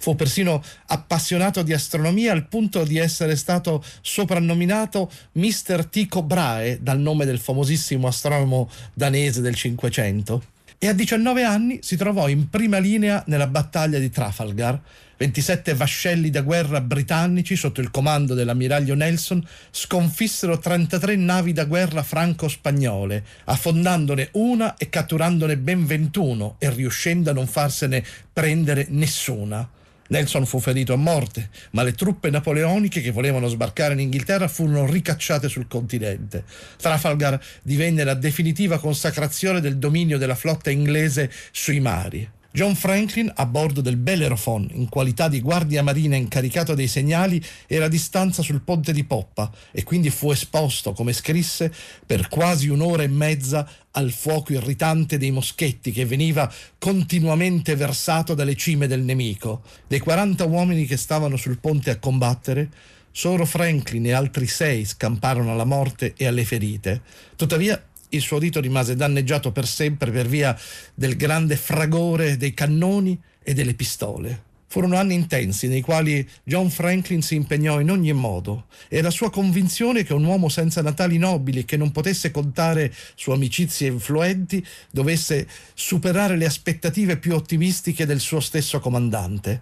Fu 0.00 0.16
persino 0.16 0.64
appassionato 0.86 1.62
di 1.62 1.74
astronomia 1.74 2.32
al 2.32 2.48
punto 2.48 2.84
di 2.84 2.96
essere 2.96 3.36
stato 3.36 3.84
soprannominato 4.00 5.10
Mr. 5.32 5.84
Tycho 5.90 6.22
Brahe 6.22 6.78
dal 6.80 6.98
nome 6.98 7.26
del 7.26 7.38
famosissimo 7.38 8.08
astronomo 8.08 8.70
danese 8.94 9.42
del 9.42 9.54
Cinquecento. 9.54 10.42
E 10.78 10.88
a 10.88 10.94
19 10.94 11.44
anni 11.44 11.80
si 11.82 11.96
trovò 11.96 12.28
in 12.28 12.48
prima 12.48 12.78
linea 12.78 13.22
nella 13.26 13.46
battaglia 13.46 13.98
di 13.98 14.08
Trafalgar. 14.08 14.80
27 15.18 15.74
vascelli 15.74 16.30
da 16.30 16.40
guerra 16.40 16.80
britannici 16.80 17.54
sotto 17.54 17.82
il 17.82 17.90
comando 17.90 18.32
dell'ammiraglio 18.32 18.94
Nelson 18.94 19.46
sconfissero 19.70 20.58
33 20.58 21.14
navi 21.16 21.52
da 21.52 21.66
guerra 21.66 22.02
franco-spagnole, 22.02 23.22
affondandone 23.44 24.30
una 24.32 24.78
e 24.78 24.88
catturandone 24.88 25.58
ben 25.58 25.84
21 25.84 26.56
e 26.58 26.70
riuscendo 26.70 27.28
a 27.28 27.34
non 27.34 27.46
farsene 27.46 28.02
prendere 28.32 28.86
nessuna. 28.88 29.68
Nelson 30.10 30.44
fu 30.44 30.58
ferito 30.58 30.92
a 30.92 30.96
morte, 30.96 31.50
ma 31.70 31.84
le 31.84 31.92
truppe 31.92 32.30
napoleoniche 32.30 33.00
che 33.00 33.12
volevano 33.12 33.46
sbarcare 33.48 33.92
in 33.92 34.00
Inghilterra 34.00 34.48
furono 34.48 34.86
ricacciate 34.86 35.48
sul 35.48 35.68
continente. 35.68 36.44
Trafalgar 36.76 37.40
divenne 37.62 38.02
la 38.02 38.14
definitiva 38.14 38.78
consacrazione 38.78 39.60
del 39.60 39.78
dominio 39.78 40.18
della 40.18 40.34
flotta 40.34 40.70
inglese 40.70 41.30
sui 41.52 41.78
mari. 41.78 42.28
John 42.52 42.74
Franklin, 42.74 43.32
a 43.36 43.46
bordo 43.46 43.80
del 43.80 43.96
Bellerophon, 43.96 44.68
in 44.72 44.88
qualità 44.88 45.28
di 45.28 45.40
guardia 45.40 45.84
marina 45.84 46.16
incaricato 46.16 46.74
dei 46.74 46.88
segnali, 46.88 47.40
era 47.68 47.84
a 47.84 47.88
distanza 47.88 48.42
sul 48.42 48.62
ponte 48.62 48.92
di 48.92 49.04
poppa 49.04 49.52
e 49.70 49.84
quindi 49.84 50.10
fu 50.10 50.32
esposto, 50.32 50.92
come 50.92 51.12
scrisse, 51.12 51.72
per 52.04 52.26
quasi 52.26 52.68
un'ora 52.68 53.04
e 53.04 53.08
mezza 53.08 53.68
al 53.92 54.10
fuoco 54.10 54.52
irritante 54.52 55.16
dei 55.16 55.30
moschetti 55.30 55.92
che 55.92 56.04
veniva 56.04 56.52
continuamente 56.76 57.76
versato 57.76 58.34
dalle 58.34 58.56
cime 58.56 58.88
del 58.88 59.02
nemico. 59.02 59.62
Dei 59.86 60.00
40 60.00 60.44
uomini 60.46 60.86
che 60.86 60.96
stavano 60.96 61.36
sul 61.36 61.58
ponte 61.58 61.90
a 61.90 61.98
combattere, 61.98 62.68
solo 63.12 63.44
Franklin 63.44 64.06
e 64.06 64.12
altri 64.12 64.48
sei 64.48 64.84
scamparono 64.84 65.52
alla 65.52 65.64
morte 65.64 66.14
e 66.16 66.26
alle 66.26 66.44
ferite. 66.44 67.00
Tuttavia 67.36 67.80
il 68.10 68.20
suo 68.20 68.38
dito 68.38 68.60
rimase 68.60 68.96
danneggiato 68.96 69.52
per 69.52 69.66
sempre 69.66 70.10
per 70.10 70.28
via 70.28 70.58
del 70.94 71.16
grande 71.16 71.56
fragore 71.56 72.36
dei 72.36 72.54
cannoni 72.54 73.18
e 73.42 73.54
delle 73.54 73.74
pistole. 73.74 74.48
Furono 74.66 74.96
anni 74.96 75.14
intensi 75.14 75.66
nei 75.66 75.80
quali 75.80 76.26
John 76.44 76.70
Franklin 76.70 77.22
si 77.22 77.34
impegnò 77.34 77.80
in 77.80 77.90
ogni 77.90 78.12
modo 78.12 78.66
e 78.86 79.02
la 79.02 79.10
sua 79.10 79.28
convinzione 79.28 80.04
che 80.04 80.14
un 80.14 80.22
uomo 80.22 80.48
senza 80.48 80.80
natali 80.80 81.18
nobili 81.18 81.64
che 81.64 81.76
non 81.76 81.90
potesse 81.90 82.30
contare 82.30 82.94
su 83.16 83.32
amicizie 83.32 83.88
influenti 83.88 84.64
dovesse 84.92 85.48
superare 85.74 86.36
le 86.36 86.46
aspettative 86.46 87.16
più 87.16 87.34
ottimistiche 87.34 88.06
del 88.06 88.20
suo 88.20 88.38
stesso 88.38 88.78
comandante. 88.78 89.60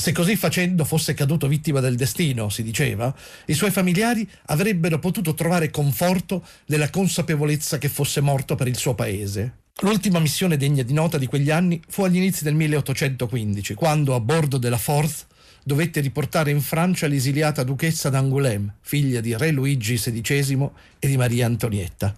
Se 0.00 0.12
così 0.12 0.34
facendo 0.34 0.86
fosse 0.86 1.12
caduto 1.12 1.46
vittima 1.46 1.78
del 1.80 1.94
destino, 1.94 2.48
si 2.48 2.62
diceva, 2.62 3.14
i 3.44 3.52
suoi 3.52 3.70
familiari 3.70 4.26
avrebbero 4.46 4.98
potuto 4.98 5.34
trovare 5.34 5.68
conforto 5.68 6.42
nella 6.68 6.88
consapevolezza 6.88 7.76
che 7.76 7.90
fosse 7.90 8.22
morto 8.22 8.54
per 8.54 8.66
il 8.66 8.78
suo 8.78 8.94
paese. 8.94 9.56
L'ultima 9.80 10.18
missione 10.18 10.56
degna 10.56 10.82
di 10.82 10.94
nota 10.94 11.18
di 11.18 11.26
quegli 11.26 11.50
anni 11.50 11.82
fu 11.86 12.02
agli 12.02 12.16
inizi 12.16 12.44
del 12.44 12.54
1815, 12.54 13.74
quando 13.74 14.14
a 14.14 14.20
bordo 14.20 14.56
della 14.56 14.78
Forth 14.78 15.26
dovette 15.62 16.00
riportare 16.00 16.50
in 16.50 16.62
Francia 16.62 17.06
l'esiliata 17.06 17.62
duchessa 17.62 18.08
d'Angoulême, 18.08 18.76
figlia 18.80 19.20
di 19.20 19.36
re 19.36 19.50
Luigi 19.50 19.96
XVI 19.96 20.66
e 20.98 21.08
di 21.08 21.18
Maria 21.18 21.44
Antonietta. 21.44 22.16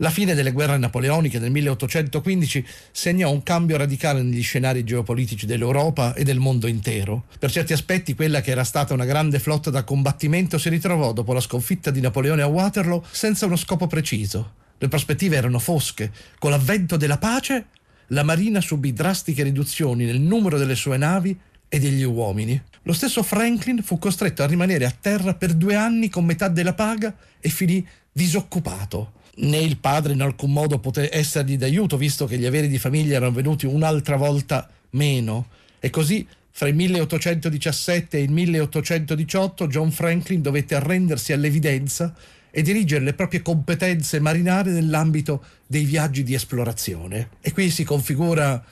La 0.00 0.10
fine 0.10 0.34
delle 0.34 0.52
guerre 0.52 0.76
napoleoniche 0.76 1.38
del 1.38 1.50
1815 1.50 2.66
segnò 2.92 3.30
un 3.30 3.42
cambio 3.42 3.78
radicale 3.78 4.20
negli 4.20 4.42
scenari 4.42 4.84
geopolitici 4.84 5.46
dell'Europa 5.46 6.12
e 6.12 6.22
del 6.22 6.38
mondo 6.38 6.66
intero. 6.66 7.24
Per 7.38 7.50
certi 7.50 7.72
aspetti 7.72 8.14
quella 8.14 8.42
che 8.42 8.50
era 8.50 8.62
stata 8.62 8.92
una 8.92 9.06
grande 9.06 9.38
flotta 9.38 9.70
da 9.70 9.84
combattimento 9.84 10.58
si 10.58 10.68
ritrovò 10.68 11.14
dopo 11.14 11.32
la 11.32 11.40
sconfitta 11.40 11.90
di 11.90 12.02
Napoleone 12.02 12.42
a 12.42 12.46
Waterloo 12.46 13.02
senza 13.10 13.46
uno 13.46 13.56
scopo 13.56 13.86
preciso. 13.86 14.52
Le 14.76 14.88
prospettive 14.88 15.36
erano 15.36 15.58
fosche. 15.58 16.12
Con 16.38 16.50
l'avvento 16.50 16.98
della 16.98 17.16
pace, 17.16 17.68
la 18.08 18.22
Marina 18.22 18.60
subì 18.60 18.92
drastiche 18.92 19.44
riduzioni 19.44 20.04
nel 20.04 20.20
numero 20.20 20.58
delle 20.58 20.74
sue 20.74 20.98
navi 20.98 21.34
e 21.68 21.78
degli 21.78 22.02
uomini. 22.02 22.60
Lo 22.82 22.92
stesso 22.92 23.22
Franklin 23.22 23.82
fu 23.82 23.98
costretto 23.98 24.42
a 24.42 24.46
rimanere 24.46 24.84
a 24.84 24.94
terra 25.00 25.32
per 25.32 25.54
due 25.54 25.74
anni 25.74 26.10
con 26.10 26.26
metà 26.26 26.48
della 26.48 26.74
paga 26.74 27.16
e 27.40 27.48
finì 27.48 27.84
disoccupato 28.12 29.14
né 29.38 29.58
il 29.58 29.78
padre 29.78 30.12
in 30.12 30.22
alcun 30.22 30.52
modo 30.52 30.78
poté 30.78 31.08
essergli 31.12 31.56
d'aiuto, 31.56 31.96
visto 31.96 32.26
che 32.26 32.38
gli 32.38 32.46
averi 32.46 32.68
di 32.68 32.78
famiglia 32.78 33.16
erano 33.16 33.32
venuti 33.32 33.66
un'altra 33.66 34.16
volta 34.16 34.68
meno. 34.90 35.48
E 35.80 35.90
così, 35.90 36.26
fra 36.50 36.68
il 36.68 36.74
1817 36.74 38.18
e 38.18 38.22
il 38.22 38.30
1818, 38.30 39.66
John 39.66 39.90
Franklin 39.90 40.40
dovette 40.40 40.74
arrendersi 40.74 41.32
all'evidenza 41.32 42.14
e 42.50 42.62
dirigere 42.62 43.04
le 43.04 43.12
proprie 43.12 43.42
competenze 43.42 44.18
marinare 44.18 44.70
nell'ambito 44.70 45.44
dei 45.66 45.84
viaggi 45.84 46.22
di 46.22 46.32
esplorazione. 46.32 47.28
E 47.42 47.52
qui 47.52 47.70
si 47.70 47.84
configura 47.84 48.64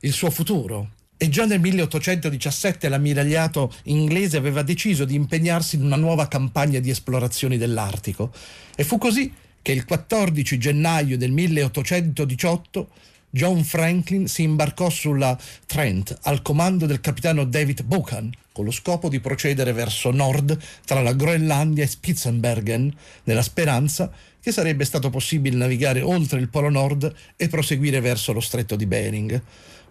il 0.00 0.12
suo 0.12 0.30
futuro. 0.30 0.90
E 1.16 1.28
già 1.28 1.44
nel 1.46 1.60
1817 1.60 2.88
l'ammiragliato 2.88 3.72
inglese 3.84 4.36
aveva 4.36 4.62
deciso 4.62 5.04
di 5.04 5.14
impegnarsi 5.14 5.76
in 5.76 5.84
una 5.84 5.96
nuova 5.96 6.26
campagna 6.28 6.80
di 6.80 6.90
esplorazioni 6.90 7.58
dell'Artico. 7.58 8.32
E 8.74 8.84
fu 8.84 8.98
così 8.98 9.32
che 9.62 9.72
il 9.72 9.84
14 9.84 10.58
gennaio 10.58 11.16
del 11.16 11.30
1818 11.30 12.88
John 13.30 13.64
Franklin 13.64 14.28
si 14.28 14.42
imbarcò 14.42 14.90
sulla 14.90 15.38
Trent 15.64 16.18
al 16.24 16.42
comando 16.42 16.84
del 16.84 17.00
capitano 17.00 17.44
David 17.44 17.82
Buchan 17.84 18.30
con 18.52 18.66
lo 18.66 18.70
scopo 18.70 19.08
di 19.08 19.20
procedere 19.20 19.72
verso 19.72 20.10
nord 20.10 20.58
tra 20.84 21.00
la 21.00 21.14
Groenlandia 21.14 21.84
e 21.84 21.86
Spitzenbergen 21.86 22.94
nella 23.24 23.40
speranza 23.40 24.12
che 24.42 24.52
sarebbe 24.52 24.84
stato 24.84 25.08
possibile 25.08 25.56
navigare 25.56 26.02
oltre 26.02 26.40
il 26.40 26.48
Polo 26.48 26.68
Nord 26.68 27.14
e 27.36 27.48
proseguire 27.48 28.00
verso 28.00 28.32
lo 28.32 28.40
stretto 28.40 28.74
di 28.74 28.86
Bering. 28.86 29.40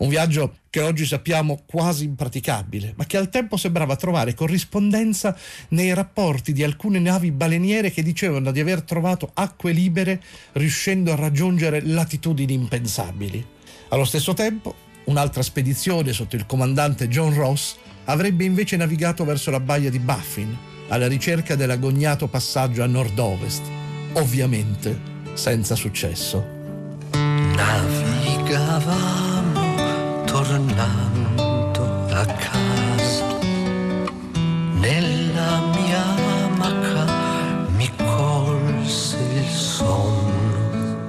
Un 0.01 0.10
viaggio 0.10 0.55
che 0.72 0.81
oggi 0.81 1.05
sappiamo 1.05 1.62
quasi 1.65 2.05
impraticabile, 2.05 2.93
ma 2.98 3.05
che 3.05 3.17
al 3.17 3.29
tempo 3.29 3.55
sembrava 3.55 3.96
trovare 3.96 4.34
corrispondenza 4.34 5.38
nei 5.70 5.93
rapporti 5.93 6.53
di 6.53 6.63
alcune 6.63 6.98
navi 6.98 7.31
baleniere 7.31 7.91
che 7.91 8.01
dicevano 8.01 8.50
di 8.51 8.60
aver 8.60 8.81
trovato 8.81 9.29
acque 9.36 9.72
libere 9.72 10.20
riuscendo 10.53 11.12
a 11.12 11.15
raggiungere 11.15 11.81
latitudini 11.86 12.53
impensabili. 12.53 13.46
Allo 13.89 14.05
stesso 14.05 14.34
tempo, 14.34 14.74
un'altra 15.05 15.43
spedizione 15.43 16.13
sotto 16.13 16.36
il 16.36 16.48
comandante 16.48 17.08
John 17.08 17.36
Ross 17.36 17.75
avrebbe 18.05 18.43
invece 18.43 18.77
navigato 18.77 19.24
verso 19.24 19.51
la 19.51 19.60
baia 19.60 19.91
di 19.91 20.00
Baffin 20.00 20.58
alla 20.88 21.08
ricerca 21.08 21.53
dell'agognato 21.53 22.25
passaggio 22.27 22.81
a 22.81 22.88
nord-ovest 22.88 23.62
ovviamente 24.13 25.00
senza 25.34 25.75
successo. 25.75 26.43
Navigavamo 27.55 29.30
tornando 30.51 31.84
a 32.12 32.25
casa. 32.25 33.39
Nella 34.84 35.51
mia 35.75 36.05
maca 36.58 37.05
mi 37.77 37.89
colse 37.96 39.17
il 39.43 39.50
sonno 39.50 41.00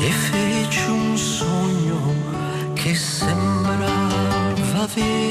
e 0.00 0.10
feci 0.10 0.88
un 0.88 1.16
sogno 1.16 2.12
che 2.74 2.94
sembrava 2.94 4.86
vero. 4.94 5.30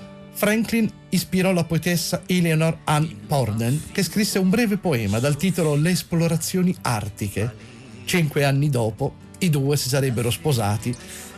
Franklin 0.41 0.89
ispirò 1.09 1.51
la 1.51 1.65
poetessa 1.65 2.23
Eleanor 2.25 2.79
Ann 2.85 3.05
Porden, 3.27 3.79
che 3.91 4.01
scrisse 4.01 4.39
un 4.39 4.49
breve 4.49 4.77
poema 4.77 5.19
dal 5.19 5.35
titolo 5.35 5.75
Le 5.75 5.91
esplorazioni 5.91 6.75
artiche. 6.81 7.53
Cinque 8.05 8.43
anni 8.43 8.71
dopo, 8.71 9.13
i 9.37 9.51
due 9.51 9.77
si 9.77 9.87
sarebbero 9.87 10.31
sposati, 10.31 10.95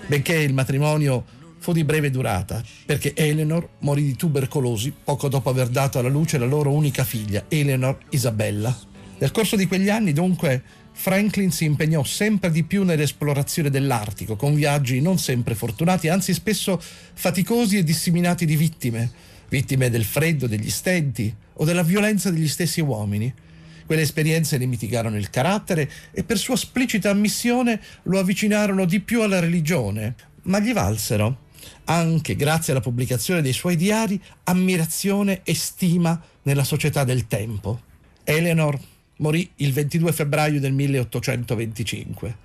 benché 0.08 0.36
il 0.36 0.54
matrimonio 0.54 1.25
fu 1.58 1.73
di 1.73 1.84
breve 1.84 2.12
durata, 2.12 2.63
perché 2.86 3.13
Eleanor 3.13 3.71
morì 3.80 4.04
di 4.04 4.15
tubercolosi 4.15 4.93
poco 5.04 5.28
dopo 5.28 5.49
aver 5.49 5.67
dato 5.67 5.99
alla 5.99 6.08
luce 6.08 6.38
la 6.38 6.45
loro 6.45 6.71
unica 6.71 7.04
figlia, 7.04 7.43
Eleanor 7.49 7.97
Isabella. 8.12 8.73
Nel 9.17 9.32
corso 9.32 9.58
di 9.58 9.67
quegli 9.67 9.89
anni, 9.89 10.13
dunque, 10.13 10.63
Franklin 10.93 11.51
si 11.51 11.65
impegnò 11.65 12.03
sempre 12.03 12.49
di 12.51 12.63
più 12.63 12.84
nell'esplorazione 12.84 13.69
dell'Artico, 13.69 14.36
con 14.36 14.53
viaggi 14.53 15.01
non 15.01 15.17
sempre 15.17 15.56
fortunati, 15.56 16.08
anzi 16.08 16.34
spesso 16.34 16.82
faticosi 17.13 17.77
e 17.77 17.84
disseminati 17.84 18.45
di 18.45 18.56
vittime, 18.56 19.12
vittime 19.49 19.89
del 19.89 20.06
freddo, 20.06 20.47
degli 20.47 20.69
stenti 20.69 21.34
o 21.56 21.65
della 21.65 21.84
violenza 21.84 22.29
degli 22.29 22.47
stessi 22.47 22.79
uomini. 22.79 23.34
Quelle 23.86 24.01
esperienze 24.03 24.58
ne 24.58 24.65
mitigarono 24.65 25.17
il 25.17 25.29
carattere 25.29 25.91
e 26.12 26.23
per 26.23 26.38
sua 26.38 26.53
esplicita 26.53 27.10
ammissione 27.10 27.82
lo 28.03 28.19
avvicinarono 28.19 28.86
di 28.86 29.01
più 29.01 29.21
alla 29.21 29.39
religione, 29.39 30.15
ma 30.43 30.60
gli 30.60 30.71
valsero, 30.71 31.49
anche 31.86 32.36
grazie 32.36 32.71
alla 32.71 32.82
pubblicazione 32.82 33.41
dei 33.41 33.51
suoi 33.51 33.75
diari, 33.75 34.21
ammirazione 34.45 35.41
e 35.43 35.53
stima 35.53 36.21
nella 36.43 36.63
società 36.63 37.03
del 37.03 37.27
tempo. 37.27 37.82
Eleanor 38.23 38.79
morì 39.17 39.49
il 39.58 39.73
22 39.73 40.12
febbraio 40.12 40.60
del 40.60 40.73
1825, 40.73 42.38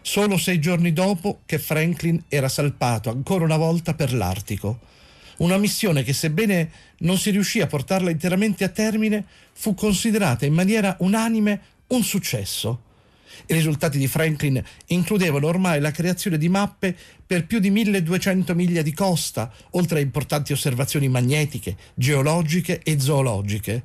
solo 0.00 0.36
sei 0.36 0.60
giorni 0.60 0.92
dopo 0.92 1.40
che 1.46 1.58
Franklin 1.58 2.22
era 2.28 2.48
salpato 2.48 3.10
ancora 3.10 3.44
una 3.44 3.56
volta 3.56 3.94
per 3.94 4.12
l'Artico. 4.12 4.92
Una 5.38 5.56
missione 5.56 6.04
che, 6.04 6.12
sebbene 6.12 6.70
non 6.98 7.18
si 7.18 7.30
riuscì 7.30 7.60
a 7.60 7.66
portarla 7.66 8.10
interamente 8.10 8.62
a 8.62 8.68
termine, 8.68 9.24
fu 9.52 9.74
considerata 9.74 10.46
in 10.46 10.54
maniera 10.54 10.96
unanime 11.00 11.60
un 11.88 12.02
successo. 12.02 12.92
I 13.46 13.54
risultati 13.54 13.98
di 13.98 14.06
Franklin 14.06 14.62
includevano 14.86 15.48
ormai 15.48 15.80
la 15.80 15.90
creazione 15.90 16.38
di 16.38 16.48
mappe 16.48 16.96
per 17.26 17.46
più 17.46 17.58
di 17.58 17.70
1200 17.70 18.54
miglia 18.54 18.82
di 18.82 18.92
costa, 18.92 19.52
oltre 19.70 19.98
a 19.98 20.02
importanti 20.02 20.52
osservazioni 20.52 21.08
magnetiche, 21.08 21.76
geologiche 21.94 22.80
e 22.82 23.00
zoologiche. 23.00 23.84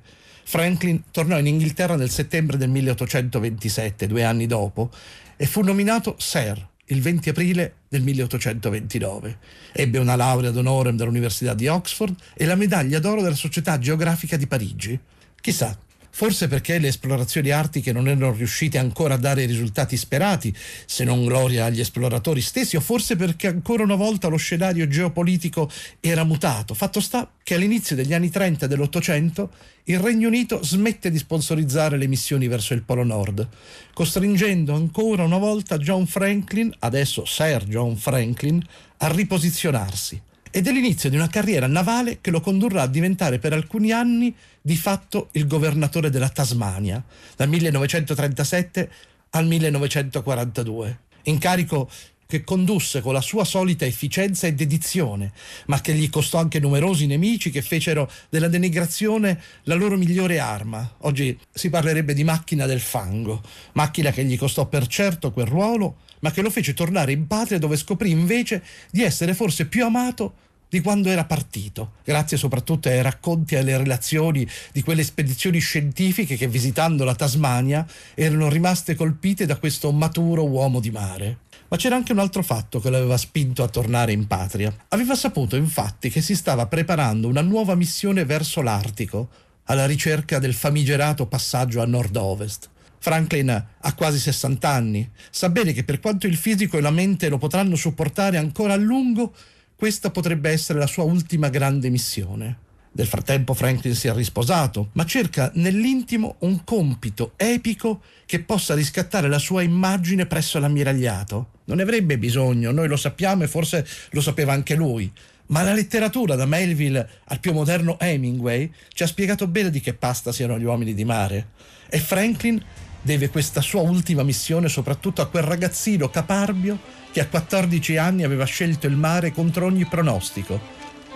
Franklin 0.49 1.03
tornò 1.11 1.37
in 1.37 1.45
Inghilterra 1.45 1.95
nel 1.95 2.09
settembre 2.09 2.57
del 2.57 2.69
1827, 2.69 4.07
due 4.07 4.23
anni 4.23 4.47
dopo, 4.47 4.89
e 5.37 5.45
fu 5.45 5.61
nominato 5.61 6.15
Sir 6.17 6.67
il 6.85 7.01
20 7.03 7.29
aprile 7.29 7.73
del 7.87 8.01
1829. 8.01 9.37
Ebbe 9.73 9.99
una 9.99 10.15
laurea 10.15 10.49
d'onore 10.49 10.95
dall'Università 10.95 11.53
di 11.53 11.67
Oxford 11.67 12.15
e 12.33 12.45
la 12.45 12.55
medaglia 12.55 12.97
d'oro 12.97 13.21
della 13.21 13.35
Società 13.35 13.77
Geografica 13.77 14.37
di 14.37 14.47
Parigi. 14.47 14.99
Chissà, 15.39 15.77
Forse 16.11 16.47
perché 16.47 16.79
le 16.79 16.89
esplorazioni 16.89 17.51
artiche 17.51 17.91
non 17.91 18.07
erano 18.07 18.33
riuscite 18.33 18.77
ancora 18.77 19.13
a 19.13 19.17
dare 19.17 19.43
i 19.43 19.47
risultati 19.47 19.95
sperati, 19.95 20.53
se 20.85 21.03
non 21.03 21.25
gloria 21.25 21.65
agli 21.65 21.79
esploratori 21.79 22.41
stessi, 22.41 22.75
o 22.75 22.81
forse 22.81 23.15
perché 23.15 23.47
ancora 23.47 23.83
una 23.83 23.95
volta 23.95 24.27
lo 24.27 24.37
scenario 24.37 24.87
geopolitico 24.87 25.69
era 25.99 26.23
mutato. 26.23 26.73
Fatto 26.73 26.99
sta 26.99 27.29
che 27.43 27.55
all'inizio 27.55 27.95
degli 27.95 28.13
anni 28.13 28.29
30 28.29 28.67
dell'Ottocento 28.67 29.51
il 29.85 29.99
Regno 29.99 30.27
Unito 30.27 30.63
smette 30.63 31.09
di 31.09 31.17
sponsorizzare 31.17 31.97
le 31.97 32.07
missioni 32.07 32.47
verso 32.47 32.73
il 32.73 32.83
Polo 32.83 33.03
Nord, 33.03 33.47
costringendo 33.93 34.73
ancora 34.73 35.23
una 35.23 35.37
volta 35.37 35.77
John 35.77 36.05
Franklin, 36.05 36.73
adesso 36.79 37.25
Sir 37.25 37.65
John 37.65 37.95
Franklin, 37.95 38.61
a 38.97 39.07
riposizionarsi 39.07 40.21
ed 40.51 40.67
è 40.67 40.71
l'inizio 40.71 41.09
di 41.09 41.15
una 41.15 41.27
carriera 41.27 41.67
navale 41.67 42.19
che 42.21 42.31
lo 42.31 42.41
condurrà 42.41 42.83
a 42.83 42.87
diventare 42.87 43.37
per 43.37 43.53
alcuni 43.53 43.91
anni 43.91 44.33
di 44.69 44.77
fatto 44.77 45.29
il 45.31 45.47
governatore 45.47 46.11
della 46.11 46.29
Tasmania, 46.29 47.03
dal 47.35 47.49
1937 47.49 48.91
al 49.31 49.47
1942, 49.47 50.99
incarico 51.23 51.89
che 52.27 52.43
condusse 52.43 53.01
con 53.01 53.13
la 53.13 53.21
sua 53.21 53.45
solita 53.45 53.87
efficienza 53.87 54.45
e 54.45 54.53
dedizione, 54.53 55.31
ma 55.65 55.81
che 55.81 55.95
gli 55.95 56.07
costò 56.11 56.37
anche 56.37 56.59
numerosi 56.59 57.07
nemici 57.07 57.49
che 57.49 57.63
fecero 57.63 58.11
della 58.29 58.47
denigrazione 58.47 59.41
la 59.63 59.73
loro 59.73 59.97
migliore 59.97 60.37
arma. 60.37 60.97
Oggi 60.99 61.35
si 61.51 61.71
parlerebbe 61.71 62.13
di 62.13 62.23
macchina 62.23 62.67
del 62.67 62.79
fango, 62.79 63.41
macchina 63.71 64.11
che 64.11 64.23
gli 64.23 64.37
costò 64.37 64.67
per 64.67 64.85
certo 64.85 65.31
quel 65.31 65.47
ruolo, 65.47 66.01
ma 66.19 66.29
che 66.29 66.43
lo 66.43 66.51
fece 66.51 66.75
tornare 66.75 67.11
in 67.11 67.25
patria 67.25 67.57
dove 67.57 67.75
scoprì 67.75 68.11
invece 68.11 68.63
di 68.91 69.01
essere 69.01 69.33
forse 69.33 69.65
più 69.65 69.83
amato 69.83 70.47
di 70.69 70.81
quando 70.81 71.09
era 71.09 71.25
partito, 71.25 71.93
grazie 72.03 72.37
soprattutto 72.37 72.89
ai 72.89 73.01
racconti 73.01 73.55
e 73.55 73.57
alle 73.57 73.75
relazioni 73.75 74.47
di 74.71 74.83
quelle 74.83 75.03
spedizioni 75.03 75.59
scientifiche 75.59 76.37
che 76.37 76.47
visitando 76.47 77.03
la 77.03 77.15
Tasmania 77.15 77.85
erano 78.13 78.49
rimaste 78.49 78.93
colpite 78.93 79.47
da 79.47 79.57
questo 79.57 79.91
maturo 79.91 80.47
uomo 80.47 80.79
di 80.79 80.91
mare. 80.91 81.39
Ma 81.69 81.77
c'era 81.77 81.95
anche 81.95 82.11
un 82.11 82.19
altro 82.19 82.43
fatto 82.43 82.79
che 82.79 82.89
l'aveva 82.89 83.17
spinto 83.17 83.63
a 83.63 83.67
tornare 83.67 84.11
in 84.11 84.27
patria. 84.27 84.73
Aveva 84.89 85.15
saputo 85.15 85.55
infatti 85.55 86.09
che 86.09 86.21
si 86.21 86.35
stava 86.35 86.67
preparando 86.67 87.27
una 87.27 87.41
nuova 87.41 87.75
missione 87.75 88.25
verso 88.25 88.61
l'Artico, 88.61 89.29
alla 89.65 89.85
ricerca 89.85 90.39
del 90.39 90.53
famigerato 90.53 91.27
passaggio 91.27 91.81
a 91.81 91.85
nord-ovest. 91.85 92.69
Franklin 92.99 93.49
ha 93.49 93.93
quasi 93.93 94.19
60 94.19 94.67
anni, 94.67 95.09
sa 95.29 95.49
bene 95.49 95.71
che 95.71 95.83
per 95.83 95.99
quanto 95.99 96.27
il 96.27 96.35
fisico 96.35 96.77
e 96.77 96.81
la 96.81 96.91
mente 96.91 97.29
lo 97.29 97.37
potranno 97.37 97.75
supportare 97.75 98.37
ancora 98.37 98.73
a 98.73 98.77
lungo, 98.77 99.33
questa 99.79 100.09
potrebbe 100.09 100.49
essere 100.49 100.77
la 100.77 100.87
sua 100.87 101.05
ultima 101.05 101.47
grande 101.47 101.89
missione. 101.89 102.57
Nel 102.91 103.07
frattempo 103.07 103.53
Franklin 103.53 103.95
si 103.95 104.09
è 104.09 104.13
risposato, 104.13 104.89
ma 104.91 105.05
cerca 105.05 105.51
nell'intimo 105.53 106.35
un 106.39 106.65
compito 106.65 107.31
epico 107.37 108.01
che 108.25 108.41
possa 108.41 108.75
riscattare 108.75 109.29
la 109.29 109.39
sua 109.39 109.61
immagine 109.61 110.25
presso 110.25 110.59
l'ammiragliato. 110.59 111.51
Non 111.63 111.77
ne 111.77 111.83
avrebbe 111.83 112.17
bisogno, 112.17 112.71
noi 112.71 112.89
lo 112.89 112.97
sappiamo 112.97 113.43
e 113.43 113.47
forse 113.47 113.87
lo 114.09 114.19
sapeva 114.19 114.51
anche 114.51 114.75
lui, 114.75 115.09
ma 115.45 115.61
la 115.61 115.71
letteratura 115.71 116.35
da 116.35 116.45
Melville 116.45 117.07
al 117.23 117.39
più 117.39 117.53
moderno 117.53 117.97
Hemingway 118.01 118.69
ci 118.89 119.03
ha 119.03 119.07
spiegato 119.07 119.47
bene 119.47 119.69
di 119.69 119.79
che 119.79 119.93
pasta 119.93 120.33
siano 120.33 120.59
gli 120.59 120.65
uomini 120.65 120.93
di 120.93 121.05
mare. 121.05 121.51
E 121.87 121.99
Franklin 121.99 122.61
deve 123.01 123.29
questa 123.29 123.61
sua 123.61 123.81
ultima 123.81 124.23
missione 124.23 124.67
soprattutto 124.67 125.21
a 125.21 125.27
quel 125.27 125.43
ragazzino 125.43 126.09
caparbio 126.09 126.77
che 127.11 127.21
a 127.21 127.27
14 127.27 127.97
anni 127.97 128.23
aveva 128.23 128.45
scelto 128.45 128.87
il 128.87 128.95
mare 128.95 129.31
contro 129.31 129.65
ogni 129.65 129.85
pronostico 129.85 130.59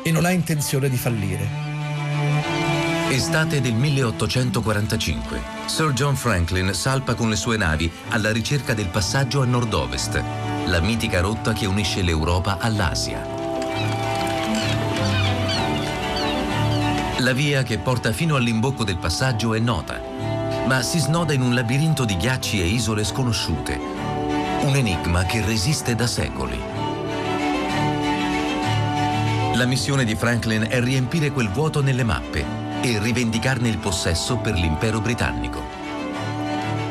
e 0.04 0.12
non 0.12 0.26
ha 0.26 0.32
intenzione 0.32 0.89
di 0.89 0.98
fallire. 0.98 1.72
Estate 3.10 3.62
del 3.62 3.74
1845. 3.74 5.41
Sir 5.67 5.93
John 5.93 6.15
Franklin 6.15 6.74
salpa 6.74 7.13
con 7.13 7.30
le 7.30 7.36
sue 7.36 7.58
navi 7.58 7.91
alla 8.10 8.32
ricerca 8.32 8.74
del 8.74 8.88
passaggio 8.88 9.41
a 9.41 9.46
nord-ovest, 9.46 10.22
la 10.65 10.82
mitica 10.82 11.22
rotta 11.22 11.54
che 11.54 11.67
unisce 11.67 12.02
l'Europa 12.02 12.58
all'Asia. 12.58 13.24
La 17.19 17.34
via 17.34 17.62
che 17.62 17.78
porta 17.78 18.12
fino 18.12 18.36
all'imbocco 18.36 18.84
del 18.84 18.98
passaggio 18.98 19.54
è 19.54 19.60
nota, 19.60 20.12
ma 20.67 20.82
si 20.82 20.99
snoda 20.99 21.34
in 21.34 21.41
un 21.41 21.54
labirinto 21.54 22.06
di 22.06 22.15
ghiacci 22.15 22.62
e 22.62 22.65
isole 22.65 23.04
sconosciute, 23.04 23.78
un 24.62 24.76
enigma 24.76 25.26
che 25.26 25.43
resiste 25.45 25.95
da 25.95 26.08
secoli. 26.08 26.60
La 29.56 29.65
missione 29.65 30.04
di 30.06 30.15
Franklin 30.15 30.65
è 30.67 30.82
riempire 30.82 31.32
quel 31.32 31.49
vuoto 31.49 31.82
nelle 31.82 32.04
mappe 32.04 32.43
e 32.82 32.99
rivendicarne 32.99 33.69
il 33.69 33.78
possesso 33.78 34.38
per 34.38 34.54
l'impero 34.56 34.99
britannico. 34.99 35.62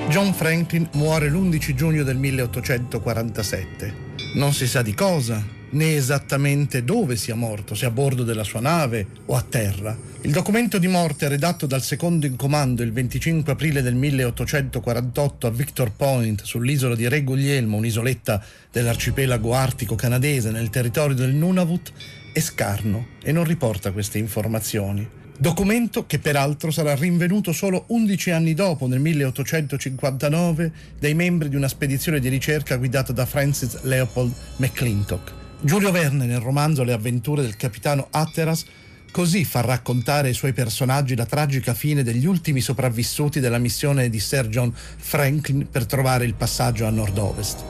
John 0.09 0.33
Franklin 0.33 0.89
muore 0.93 1.29
l'11 1.29 1.75
giugno 1.75 2.03
del 2.03 2.19
1847. 2.19 4.11
Non 4.35 4.53
si 4.53 4.67
sa 4.67 4.83
di 4.83 4.95
cosa, 4.95 5.43
né 5.73 5.95
esattamente 5.95 6.85
dove 6.85 7.17
sia 7.17 7.35
morto, 7.35 7.75
se 7.75 7.87
a 7.87 7.91
bordo 7.91 8.25
della 8.25 8.45
sua 8.45 8.61
nave 8.61 9.07
o 9.27 9.37
a 9.37 9.43
terra. 9.43 9.97
Il 10.23 10.33
documento 10.33 10.79
di 10.79 10.89
morte 10.89 11.29
redatto 11.29 11.67
dal 11.67 11.83
secondo 11.83 12.27
in 12.27 12.37
comando 12.37 12.83
il 12.83 12.93
25 12.93 13.53
aprile 13.53 13.83
del 13.83 13.95
1848 13.95 15.47
a 15.47 15.51
Victor 15.51 15.93
Point 15.93 16.43
sull'isola 16.43 16.95
di 16.95 17.09
Re 17.09 17.23
Guglielmo, 17.23 17.77
un'isoletta 17.77 18.43
dell'arcipelago 18.71 19.55
artico 19.55 19.95
canadese 19.95 20.51
nel 20.51 20.71
territorio 20.71 21.15
del 21.15 21.35
Nunavut, 21.35 21.93
è 22.33 22.41
scarno 22.41 23.09
e 23.23 23.33
non 23.33 23.45
riporta 23.45 23.93
queste 23.93 24.19
informazioni. 24.19 25.21
Documento 25.37 26.07
che 26.07 26.21
peraltro 26.21 26.71
sarà 26.71 26.95
rinvenuto 26.95 27.53
solo 27.53 27.87
11 27.89 28.31
anni 28.31 28.55
dopo, 28.55 28.87
nel 28.87 29.01
1859, 29.01 30.73
dai 31.01 31.15
membri 31.15 31.49
di 31.49 31.57
una 31.57 31.67
spedizione 31.67 32.21
di 32.21 32.29
ricerca 32.29 32.77
guidata 32.77 33.13
da 33.13 33.27
Francis 33.27 33.83
Leopold 33.83 34.33
McClintock. 34.59 35.42
Giulio 35.65 35.91
Verne, 35.91 36.27
nel 36.27 36.41
romanzo 36.41 36.83
Le 36.83 36.93
avventure 36.93 37.43
del 37.43 37.57
capitano 37.57 38.09
Hatteras, 38.11 38.65
così 39.11 39.45
fa 39.45 39.61
raccontare 39.61 40.29
ai 40.29 40.35
suoi 40.35 40.53
personaggi 40.53 41.15
la 41.15 41.27
tragica 41.27 41.73
fine 41.73 42.03
degli 42.03 42.27
ultimi 42.27 42.61
sopravvissuti 42.61 43.41
della 43.41 43.59
missione 43.59 44.09
di 44.09 44.21
Sir 44.21 44.49
John 44.49 44.75
Franklin 44.75 45.69
per 45.71 45.87
trovare 45.87 46.25
il 46.25 46.35
passaggio 46.35 46.87
a 46.87 46.91
nord-ovest. 46.91 47.65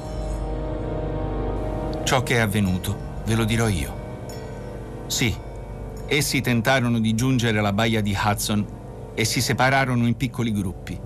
Ciò 2.05 2.23
che 2.23 2.37
è 2.37 2.39
avvenuto, 2.39 3.23
ve 3.27 3.35
lo 3.35 3.45
dirò 3.45 3.69
io. 3.69 4.01
Sì, 5.07 5.35
Essi 6.13 6.43
tentarono 6.43 7.01
di 7.01 7.15
giungere 7.15 7.59
alla 7.59 7.73
baia 7.73 8.03
di 8.03 8.15
Hudson 8.15 8.67
e 9.15 9.25
si 9.25 9.41
separarono 9.41 10.07
in 10.07 10.15
piccoli 10.15 10.53
gruppi. 10.53 11.01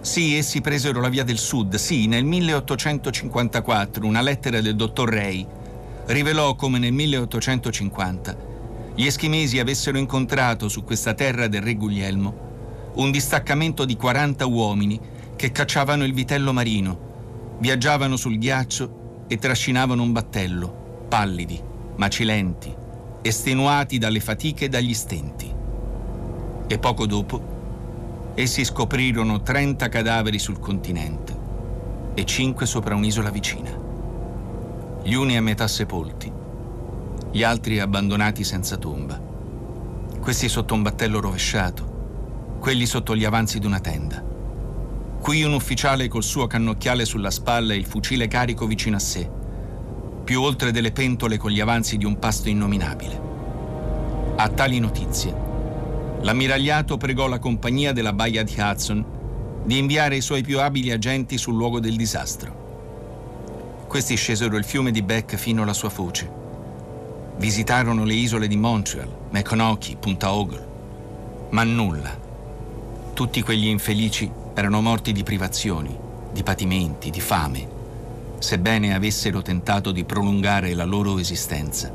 Sì, 0.00 0.36
essi 0.36 0.62
presero 0.62 1.02
la 1.02 1.10
via 1.10 1.22
del 1.22 1.36
sud. 1.36 1.74
Sì, 1.74 2.06
nel 2.06 2.24
1854 2.24 4.06
una 4.06 4.22
lettera 4.22 4.62
del 4.62 4.74
dottor 4.74 5.10
Ray 5.10 5.46
rivelò 6.06 6.54
come 6.54 6.78
nel 6.78 6.92
1850 6.92 8.54
gli 8.94 9.04
eschimesi 9.04 9.58
avessero 9.58 9.98
incontrato 9.98 10.68
su 10.68 10.84
questa 10.84 11.14
terra 11.14 11.48
del 11.48 11.62
re 11.62 11.74
Guglielmo 11.74 12.44
un 12.94 13.10
distaccamento 13.10 13.84
di 13.84 13.96
40 13.96 14.46
uomini 14.46 14.98
che 15.36 15.52
cacciavano 15.52 16.04
il 16.04 16.14
vitello 16.14 16.54
marino, 16.54 17.56
viaggiavano 17.58 18.16
sul 18.16 18.38
ghiaccio 18.38 19.24
e 19.26 19.36
trascinavano 19.36 20.02
un 20.02 20.12
battello, 20.12 21.04
pallidi, 21.08 21.60
macilenti, 21.96 22.74
estenuati 23.20 23.98
dalle 23.98 24.20
fatiche 24.20 24.64
e 24.64 24.68
dagli 24.70 24.94
stenti. 24.94 25.52
E 26.66 26.78
poco 26.78 27.06
dopo 27.06 28.32
essi 28.34 28.64
scoprirono 28.64 29.42
30 29.42 29.88
cadaveri 29.88 30.38
sul 30.38 30.58
continente 30.58 31.36
e 32.14 32.24
5 32.24 32.64
sopra 32.64 32.94
un'isola 32.94 33.28
vicina. 33.28 33.85
Gli 35.06 35.14
uni 35.14 35.36
a 35.36 35.40
metà 35.40 35.68
sepolti, 35.68 36.32
gli 37.30 37.44
altri 37.44 37.78
abbandonati 37.78 38.42
senza 38.42 38.76
tomba. 38.76 39.16
Questi 40.20 40.48
sotto 40.48 40.74
un 40.74 40.82
battello 40.82 41.20
rovesciato, 41.20 42.56
quelli 42.58 42.86
sotto 42.86 43.14
gli 43.14 43.24
avanzi 43.24 43.60
di 43.60 43.66
una 43.66 43.78
tenda. 43.78 44.20
Qui 45.20 45.44
un 45.44 45.52
ufficiale 45.52 46.08
col 46.08 46.24
suo 46.24 46.48
cannocchiale 46.48 47.04
sulla 47.04 47.30
spalla 47.30 47.72
e 47.72 47.76
il 47.76 47.86
fucile 47.86 48.26
carico 48.26 48.66
vicino 48.66 48.96
a 48.96 48.98
sé 48.98 49.30
più 50.24 50.42
oltre 50.42 50.72
delle 50.72 50.90
pentole 50.90 51.36
con 51.36 51.52
gli 51.52 51.60
avanzi 51.60 51.96
di 51.98 52.04
un 52.04 52.18
pasto 52.18 52.48
innominabile. 52.48 53.20
A 54.34 54.48
tali 54.48 54.80
notizie, 54.80 55.32
l'ammiragliato 56.22 56.96
pregò 56.96 57.28
la 57.28 57.38
compagnia 57.38 57.92
della 57.92 58.12
baia 58.12 58.42
di 58.42 58.56
Hudson 58.58 59.04
di 59.64 59.78
inviare 59.78 60.16
i 60.16 60.20
suoi 60.20 60.42
più 60.42 60.58
abili 60.58 60.90
agenti 60.90 61.38
sul 61.38 61.54
luogo 61.54 61.78
del 61.78 61.94
disastro. 61.94 62.65
Questi 63.96 64.16
scesero 64.16 64.58
il 64.58 64.64
fiume 64.64 64.90
di 64.90 65.00
Beck 65.00 65.36
fino 65.36 65.62
alla 65.62 65.72
sua 65.72 65.88
foce. 65.88 66.30
Visitarono 67.38 68.04
le 68.04 68.12
isole 68.12 68.46
di 68.46 68.54
Montreal, 68.54 69.08
Maconochie, 69.30 69.96
Punta 69.96 70.34
Ogle, 70.34 70.66
ma 71.48 71.64
nulla. 71.64 72.14
Tutti 73.14 73.40
quegli 73.40 73.68
infelici 73.68 74.30
erano 74.52 74.82
morti 74.82 75.12
di 75.12 75.22
privazioni, 75.22 75.96
di 76.30 76.42
patimenti, 76.42 77.08
di 77.08 77.20
fame 77.22 77.68
sebbene 78.36 78.94
avessero 78.94 79.40
tentato 79.40 79.92
di 79.92 80.04
prolungare 80.04 80.74
la 80.74 80.84
loro 80.84 81.16
esistenza 81.16 81.90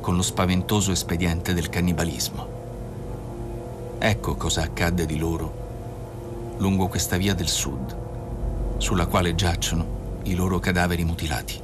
con 0.00 0.16
lo 0.16 0.22
spaventoso 0.22 0.90
espediente 0.90 1.54
del 1.54 1.68
cannibalismo. 1.68 2.48
Ecco 4.00 4.34
cosa 4.34 4.62
accadde 4.62 5.06
di 5.06 5.18
loro 5.18 6.56
lungo 6.56 6.88
questa 6.88 7.16
via 7.16 7.34
del 7.34 7.48
sud, 7.48 7.96
sulla 8.78 9.06
quale 9.06 9.36
giacciono 9.36 10.01
i 10.24 10.34
loro 10.34 10.58
cadaveri 10.58 11.04
mutilati. 11.04 11.60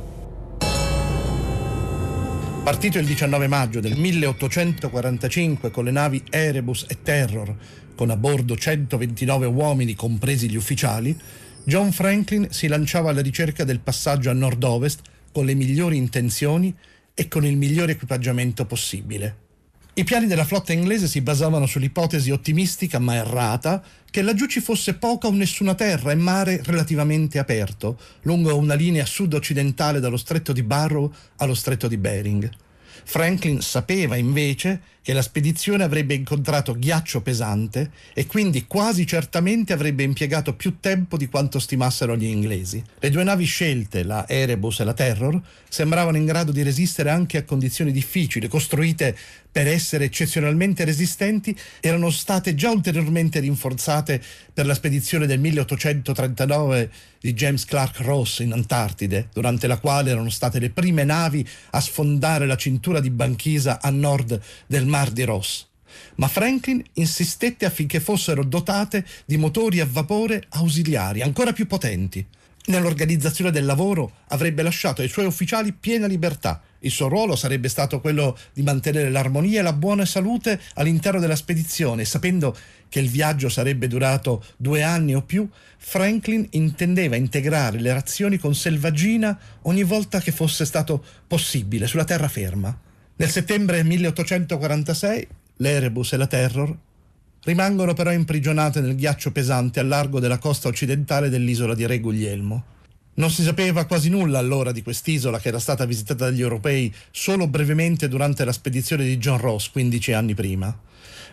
Partito 2.63 2.99
il 2.99 3.07
19 3.07 3.47
maggio 3.47 3.81
del 3.81 3.97
1845 3.97 5.71
con 5.71 5.85
le 5.85 5.91
navi 5.91 6.23
Erebus 6.29 6.85
e 6.89 7.03
Terror, 7.03 7.57
con 7.95 8.11
a 8.11 8.17
bordo 8.17 8.57
129 8.57 9.47
uomini 9.47 9.95
compresi 9.95 10.51
gli 10.51 10.57
ufficiali, 10.57 11.19
John 11.65 11.93
Franklin 11.93 12.49
si 12.51 12.67
lanciava 12.67 13.11
alla 13.11 13.23
ricerca 13.23 13.65
del 13.65 13.81
passaggio 13.81 14.31
a 14.31 14.35
nord-ovest 14.35 15.01
con 15.33 15.45
le 15.45 15.55
migliori 15.55 15.97
intenzioni 15.97 16.75
e 17.15 17.29
con 17.29 17.45
il 17.45 17.57
migliore 17.57 17.93
equipaggiamento 17.93 18.67
possibile. 18.67 19.48
I 19.99 20.05
piani 20.05 20.29
della 20.29 20.45
flotta 20.45 20.73
inglese 20.73 21.09
si 21.09 21.21
basavano 21.23 21.67
sull'ipotesi 21.67 22.31
ottimistica 22.31 23.01
ma 23.01 23.17
errata 23.17 23.83
che 24.09 24.23
laggiù 24.23 24.47
ci 24.47 24.61
fosse 24.61 24.95
poca 24.95 25.27
o 25.27 25.33
nessuna 25.33 25.75
terra 25.75 26.13
e 26.13 26.15
mare 26.15 26.61
relativamente 26.63 27.41
aperto, 27.41 27.99
lungo 28.23 28.57
una 28.57 28.75
linea 28.75 29.05
sud-occidentale 29.05 29.99
dallo 29.99 30.17
stretto 30.17 30.53
di 30.53 30.63
Barrow 30.63 31.13
allo 31.39 31.55
stretto 31.55 31.89
di 31.89 31.97
Bering. 31.97 32.49
Franklin 33.03 33.61
sapeva 33.61 34.15
invece 34.15 34.83
che 35.09 35.15
la 35.15 35.23
spedizione 35.23 35.85
avrebbe 35.85 36.13
incontrato 36.13 36.79
ghiaccio 36.79 37.23
pesante 37.23 37.93
e 38.13 38.27
quindi 38.27 38.67
quasi 38.67 39.07
certamente 39.07 39.73
avrebbe 39.73 40.03
impiegato 40.03 40.53
più 40.53 40.81
tempo 40.81 41.17
di 41.17 41.31
quanto 41.31 41.59
stimassero 41.59 42.15
gli 42.15 42.27
inglesi. 42.27 42.85
Le 42.99 43.09
due 43.09 43.25
navi 43.25 43.47
scelte, 43.47 44.03
la 44.03 44.29
Erebus 44.29 44.81
e 44.81 44.85
la 44.85 44.93
Terror, 44.93 45.41
sembravano 45.67 46.19
in 46.19 46.27
grado 46.27 46.53
di 46.53 46.63
resistere 46.63 47.09
anche 47.09 47.39
a 47.39 47.45
condizioni 47.45 47.91
difficili, 47.91 48.49
costruite 48.49 49.17
per 49.51 49.67
essere 49.67 50.05
eccezionalmente 50.05 50.85
resistenti, 50.85 51.57
erano 51.81 52.11
state 52.11 52.55
già 52.55 52.71
ulteriormente 52.71 53.41
rinforzate 53.41 54.23
per 54.53 54.67
la 54.67 54.75
spedizione 54.75 55.27
del 55.27 55.41
1839 55.41 56.91
di 57.21 57.33
James 57.33 57.65
Clark 57.65 58.01
Ross 58.01 58.39
in 58.41 58.53
Antartide, 58.53 59.29
durante 59.33 59.67
la 59.67 59.79
quale 59.79 60.11
erano 60.11 60.31
state 60.31 60.59
le 60.61 60.71
prime 60.71 61.03
navi 61.03 61.47
a 61.71 61.81
sfondare 61.81 62.47
la 62.47 62.57
cintura 62.57 63.01
di 63.01 63.11
banchisa 63.11 63.81
a 63.81 63.91
nord 63.91 64.41
del 64.67 64.87
Mar 64.99 65.11
di 65.13 65.23
Ross. 65.23 65.65
Ma 66.17 66.27
Franklin 66.27 66.83
insistette 66.95 67.65
affinché 67.65 68.01
fossero 68.01 68.43
dotate 68.43 69.07
di 69.25 69.37
motori 69.37 69.79
a 69.79 69.87
vapore 69.89 70.43
ausiliari 70.49 71.23
ancora 71.23 71.53
più 71.53 71.69
potenti. 71.69 72.27
Nell'organizzazione 72.67 73.53
del 73.53 73.65
lavoro 73.65 74.11
avrebbe 74.29 74.63
lasciato 74.63 75.01
ai 75.01 75.09
suoi 75.09 75.27
ufficiali 75.27 75.73
piena 75.73 76.09
libertà. 76.09 76.61
Il 76.81 76.91
suo 76.91 77.07
ruolo 77.07 77.37
sarebbe 77.37 77.69
stato 77.69 78.01
quello 78.01 78.37
di 78.53 78.63
mantenere 78.63 79.09
l'armonia 79.11 79.61
e 79.61 79.63
la 79.63 79.73
buona 79.73 80.05
salute 80.05 80.61
all'interno 80.75 81.21
della 81.21 81.37
spedizione, 81.37 82.05
sapendo 82.05 82.57
che 82.89 82.99
il 82.99 83.09
viaggio 83.09 83.49
sarebbe 83.49 83.87
durato 83.87 84.45
due 84.57 84.83
anni 84.83 85.15
o 85.15 85.23
più, 85.23 85.49
Franklin 85.77 86.45
intendeva 86.51 87.15
integrare 87.15 87.79
le 87.79 87.93
razioni 87.93 88.37
con 88.37 88.55
selvaggina 88.55 89.39
ogni 89.63 89.85
volta 89.85 90.21
che 90.21 90.33
fosse 90.33 90.65
stato 90.65 91.03
possibile 91.27 91.87
sulla 91.87 92.05
terraferma. 92.05 92.87
Nel 93.21 93.31
settembre 93.31 93.83
1846 93.83 95.27
l'Erebus 95.57 96.13
e 96.13 96.17
la 96.17 96.29
Terror 96.29 96.73
rimangono 97.43 97.93
però 97.93 98.13
imprigionate 98.13 98.81
nel 98.81 98.95
ghiaccio 98.95 99.33
pesante 99.33 99.81
al 99.81 99.89
largo 99.89 100.21
della 100.21 100.39
costa 100.39 100.69
occidentale 100.69 101.29
dell'isola 101.29 101.75
di 101.75 101.85
Re 101.85 101.99
Guglielmo. 101.99 102.65
Non 103.15 103.33
si 103.33 103.43
sapeva 103.43 103.87
quasi 103.87 104.09
nulla 104.09 104.39
allora 104.39 104.71
di 104.71 104.85
quest'isola 104.85 105.41
che 105.41 105.49
era 105.49 105.59
stata 105.59 105.85
visitata 105.85 106.27
dagli 106.27 106.43
europei 106.43 106.95
solo 107.11 107.49
brevemente 107.49 108.07
durante 108.07 108.45
la 108.45 108.53
spedizione 108.53 109.05
di 109.05 109.19
John 109.19 109.39
Ross 109.39 109.71
15 109.71 110.13
anni 110.13 110.35
prima. 110.35 110.81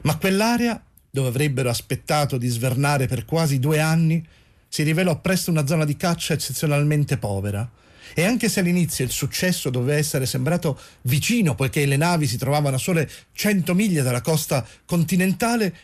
Ma 0.01 0.17
quell'area, 0.17 0.83
dove 1.11 1.27
avrebbero 1.27 1.69
aspettato 1.69 2.39
di 2.39 2.47
svernare 2.47 3.05
per 3.05 3.25
quasi 3.25 3.59
due 3.59 3.79
anni, 3.79 4.25
si 4.67 4.81
rivelò 4.81 5.21
presto 5.21 5.51
una 5.51 5.67
zona 5.67 5.85
di 5.85 5.95
caccia 5.95 6.33
eccezionalmente 6.33 7.17
povera. 7.17 7.69
E 8.13 8.23
anche 8.23 8.49
se 8.49 8.59
all'inizio 8.59 9.03
il 9.03 9.11
successo 9.11 9.69
doveva 9.69 9.97
essere 9.97 10.25
sembrato 10.25 10.79
vicino, 11.01 11.55
poiché 11.55 11.85
le 11.85 11.97
navi 11.97 12.27
si 12.27 12.37
trovavano 12.37 12.75
a 12.75 12.79
sole 12.79 13.09
100 13.33 13.73
miglia 13.73 14.03
dalla 14.03 14.21
costa 14.21 14.65
continentale, 14.85 15.75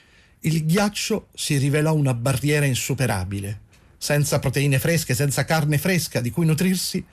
il 0.42 0.66
ghiaccio 0.66 1.28
si 1.34 1.58
rivelò 1.58 1.94
una 1.94 2.14
barriera 2.14 2.66
insuperabile. 2.66 3.70
Senza 3.98 4.40
proteine 4.40 4.80
fresche, 4.80 5.14
senza 5.14 5.46
carne 5.46 5.78
fresca 5.78 6.22
di 6.22 6.32
cui 6.32 6.46
nutrirsi, 6.46 7.04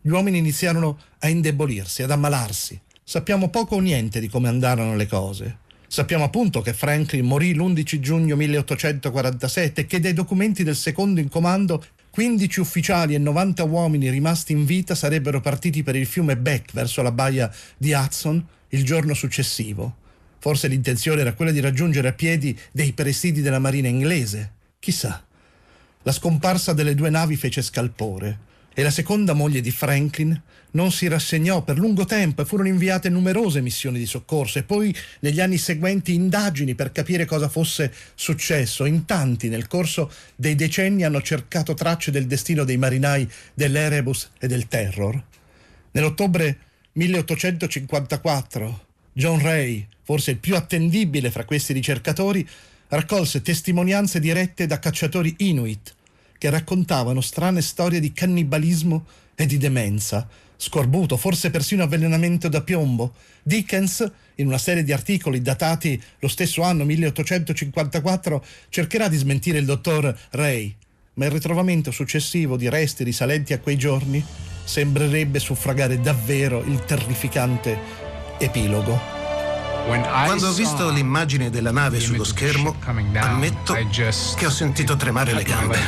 gli 0.00 0.10
uomini 0.10 0.38
iniziarono 0.38 0.98
a 1.18 1.28
indebolirsi, 1.28 2.02
ad 2.02 2.12
ammalarsi. 2.12 2.80
Sappiamo 3.02 3.50
poco 3.50 3.76
o 3.76 3.80
niente 3.80 4.20
di 4.20 4.28
come 4.28 4.48
andarono 4.48 4.94
le 4.94 5.06
cose. 5.06 5.58
Sappiamo 5.88 6.24
appunto 6.24 6.60
che 6.60 6.72
Franklin 6.72 7.24
morì 7.24 7.54
l'11 7.54 8.00
giugno 8.00 8.36
1847 8.36 9.80
e 9.80 9.86
che 9.86 10.00
dai 10.00 10.12
documenti 10.12 10.64
del 10.64 10.76
secondo 10.76 11.20
in 11.20 11.28
comando 11.28 11.84
15 12.16 12.60
ufficiali 12.60 13.14
e 13.14 13.18
90 13.18 13.62
uomini 13.64 14.08
rimasti 14.08 14.52
in 14.52 14.64
vita 14.64 14.94
sarebbero 14.94 15.42
partiti 15.42 15.82
per 15.82 15.96
il 15.96 16.06
fiume 16.06 16.38
Beck 16.38 16.72
verso 16.72 17.02
la 17.02 17.12
baia 17.12 17.54
di 17.76 17.92
Hudson 17.92 18.42
il 18.68 18.84
giorno 18.84 19.12
successivo. 19.12 19.96
Forse 20.38 20.66
l'intenzione 20.66 21.20
era 21.20 21.34
quella 21.34 21.50
di 21.50 21.60
raggiungere 21.60 22.08
a 22.08 22.14
piedi 22.14 22.58
dei 22.72 22.94
presidi 22.94 23.42
della 23.42 23.58
marina 23.58 23.88
inglese. 23.88 24.52
Chissà. 24.78 25.22
La 26.04 26.12
scomparsa 26.12 26.72
delle 26.72 26.94
due 26.94 27.10
navi 27.10 27.36
fece 27.36 27.60
scalpore 27.60 28.38
e 28.78 28.82
la 28.82 28.90
seconda 28.90 29.32
moglie 29.32 29.62
di 29.62 29.70
Franklin 29.70 30.38
non 30.72 30.92
si 30.92 31.08
rassegnò 31.08 31.62
per 31.62 31.78
lungo 31.78 32.04
tempo 32.04 32.42
e 32.42 32.44
furono 32.44 32.68
inviate 32.68 33.08
numerose 33.08 33.62
missioni 33.62 33.98
di 33.98 34.04
soccorso 34.04 34.58
e 34.58 34.64
poi 34.64 34.94
negli 35.20 35.40
anni 35.40 35.56
seguenti 35.56 36.12
indagini 36.12 36.74
per 36.74 36.92
capire 36.92 37.24
cosa 37.24 37.48
fosse 37.48 37.90
successo. 38.14 38.84
In 38.84 39.06
tanti 39.06 39.48
nel 39.48 39.66
corso 39.66 40.12
dei 40.34 40.54
decenni 40.54 41.04
hanno 41.04 41.22
cercato 41.22 41.72
tracce 41.72 42.10
del 42.10 42.26
destino 42.26 42.64
dei 42.64 42.76
marinai 42.76 43.26
dell'Erebus 43.54 44.32
e 44.38 44.46
del 44.46 44.68
Terror. 44.68 45.24
Nell'ottobre 45.92 46.58
1854 46.92 48.84
John 49.14 49.40
Ray, 49.40 49.86
forse 50.02 50.32
il 50.32 50.36
più 50.36 50.54
attendibile 50.54 51.30
fra 51.30 51.46
questi 51.46 51.72
ricercatori, 51.72 52.46
raccolse 52.88 53.40
testimonianze 53.40 54.20
dirette 54.20 54.66
da 54.66 54.78
cacciatori 54.78 55.34
inuit 55.38 55.95
che 56.38 56.50
raccontavano 56.50 57.20
strane 57.20 57.62
storie 57.62 58.00
di 58.00 58.12
cannibalismo 58.12 59.04
e 59.34 59.46
di 59.46 59.58
demenza, 59.58 60.26
scorbuto, 60.56 61.16
forse 61.16 61.50
persino 61.50 61.82
avvelenamento 61.82 62.48
da 62.48 62.62
piombo. 62.62 63.14
Dickens, 63.42 64.10
in 64.36 64.46
una 64.46 64.58
serie 64.58 64.82
di 64.82 64.92
articoli 64.92 65.42
datati 65.42 66.00
lo 66.18 66.28
stesso 66.28 66.62
anno 66.62 66.84
1854, 66.84 68.44
cercherà 68.68 69.08
di 69.08 69.16
smentire 69.16 69.58
il 69.58 69.64
dottor 69.64 70.16
Ray, 70.30 70.74
ma 71.14 71.26
il 71.26 71.30
ritrovamento 71.30 71.90
successivo 71.90 72.56
di 72.56 72.68
resti 72.68 73.04
risalenti 73.04 73.52
a 73.52 73.60
quei 73.60 73.76
giorni 73.76 74.24
sembrerebbe 74.64 75.38
suffragare 75.38 76.00
davvero 76.00 76.62
il 76.64 76.84
terrificante 76.84 77.78
epilogo. 78.38 79.15
Quando 79.86 80.48
ho 80.48 80.52
visto 80.52 80.90
l'immagine 80.90 81.48
della 81.48 81.70
nave 81.70 82.00
sullo 82.00 82.24
schermo, 82.24 82.74
ammetto 83.14 83.72
che 84.34 84.46
ho 84.46 84.50
sentito 84.50 84.96
tremare 84.96 85.32
le 85.32 85.44
gambe. 85.44 85.78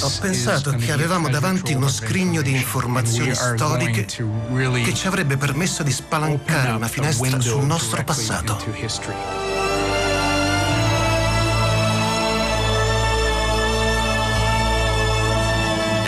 Ho 0.00 0.12
pensato 0.20 0.70
che 0.76 0.92
avevamo 0.92 1.28
davanti 1.28 1.74
uno 1.74 1.88
scrigno 1.88 2.40
di 2.40 2.52
informazioni 2.52 3.34
storiche 3.34 4.06
che 4.06 4.94
ci 4.94 5.06
avrebbe 5.06 5.36
permesso 5.36 5.82
di 5.82 5.92
spalancare 5.92 6.70
una 6.70 6.88
finestra 6.88 7.40
sul 7.40 7.64
nostro 7.64 8.02
passato. 8.04 9.51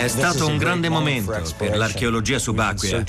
È 0.05 0.07
stato 0.07 0.45
un 0.45 0.57
grande 0.57 0.87
momento 0.87 1.41
per 1.57 1.75
l'archeologia 1.75 2.37
subacquea, 2.37 3.03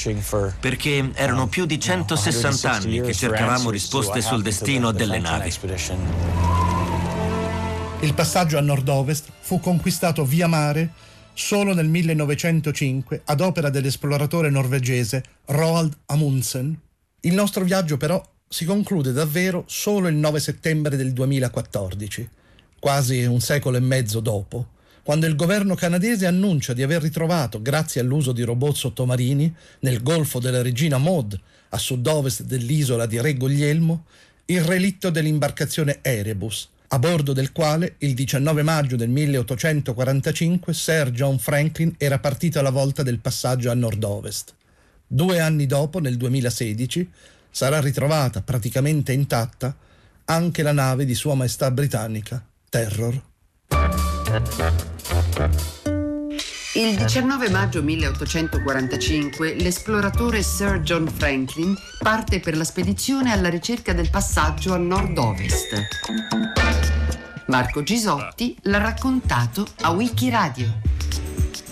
perché 0.59 1.11
erano 1.13 1.47
più 1.47 1.67
di 1.67 1.79
160 1.79 2.71
anni 2.71 3.03
che 3.03 3.13
cercavamo 3.13 3.69
risposte 3.69 4.23
sul 4.23 4.41
destino 4.41 4.93
delle 4.93 5.19
navi. 5.19 5.53
Il 8.01 8.15
passaggio 8.15 8.57
a 8.57 8.63
nord-ovest 8.63 9.29
fu 9.41 9.61
conquistato 9.61 10.25
via 10.25 10.47
mare 10.47 10.93
solo 11.35 11.75
nel 11.75 11.87
1905 11.87 13.21
ad 13.27 13.43
opera 13.43 13.69
dell'esploratore 13.69 14.49
norvegese 14.49 15.23
Roald 15.49 15.95
Amundsen. 16.07 16.81
Il 17.21 17.35
nostro 17.35 17.63
viaggio 17.63 17.99
però 17.99 18.27
si 18.49 18.65
conclude 18.65 19.13
davvero 19.13 19.65
solo 19.67 20.09
il 20.09 20.15
9 20.15 20.41
settembre 20.41 20.97
del 20.97 21.13
2014, 21.13 22.27
quasi 22.79 23.23
un 23.25 23.41
secolo 23.41 23.77
e 23.77 23.81
mezzo 23.81 24.21
dopo 24.21 24.69
quando 25.07 25.27
il 25.27 25.37
governo 25.37 25.77
canadese 25.77 26.27
annuncia 26.27 26.73
di 26.73 26.83
aver 26.83 27.01
ritrovato, 27.01 27.63
grazie 27.63 28.01
all'uso 28.01 28.33
di 28.33 28.43
robot 28.43 28.75
sottomarini, 28.75 29.55
nel 29.83 30.03
golfo 30.03 30.41
della 30.41 30.63
regina 30.63 30.99
Maud, 30.99 31.41
a 31.69 31.79
sud-ovest 31.79 32.43
dell'isola 32.43 33.07
di 33.07 33.21
Re 33.21 33.35
Guglielmo, 33.35 34.07
il 34.47 34.63
relitto 34.63 35.11
dell'imbarcazione 35.11 36.01
Erebus, 36.03 36.69
a 36.89 36.99
bordo 36.99 37.33
del 37.33 37.53
quale 37.53 37.95
il 37.99 38.15
19 38.15 38.65
maggio 38.65 38.97
del 38.97 39.09
1845 39.09 40.75
Sir 40.75 41.13
John 41.13 41.39
Franklin 41.39 41.95
era 41.99 42.19
partito 42.19 42.59
alla 42.59 42.71
volta 42.71 43.05
del 43.05 43.21
passaggio 43.21 43.71
a 43.71 43.75
nord-ovest. 43.75 44.55
Due 45.07 45.39
anni 45.39 45.67
dopo, 45.67 46.01
nel 46.01 46.17
2016, 46.17 47.09
sarà 47.49 47.81
ritrovata 47.81 48.43
praticamente 48.43 49.13
intatta 49.13 49.73
anche 50.25 50.65
la 50.65 50.73
nave 50.73 51.05
di 51.05 51.15
Sua 51.15 51.37
Maestà 51.37 51.71
Britannica, 51.71 52.45
Terror. 52.69 53.23
Il 56.75 56.97
19 56.97 57.49
maggio 57.49 57.83
1845 57.83 59.55
l'esploratore 59.55 60.43
Sir 60.43 60.81
John 60.81 61.07
Franklin 61.09 61.75
parte 61.99 62.41
per 62.41 62.57
la 62.57 62.65
spedizione 62.65 63.33
alla 63.33 63.49
ricerca 63.49 63.95
del 63.95 64.11
passaggio 64.11 64.75
a 64.75 64.77
nord-ovest. 64.77 65.89
Marco 67.47 67.83
Gisotti 67.83 68.57
l'ha 68.63 68.79
raccontato 68.79 69.67
a 69.83 69.91
Wikiradio. 69.91 70.81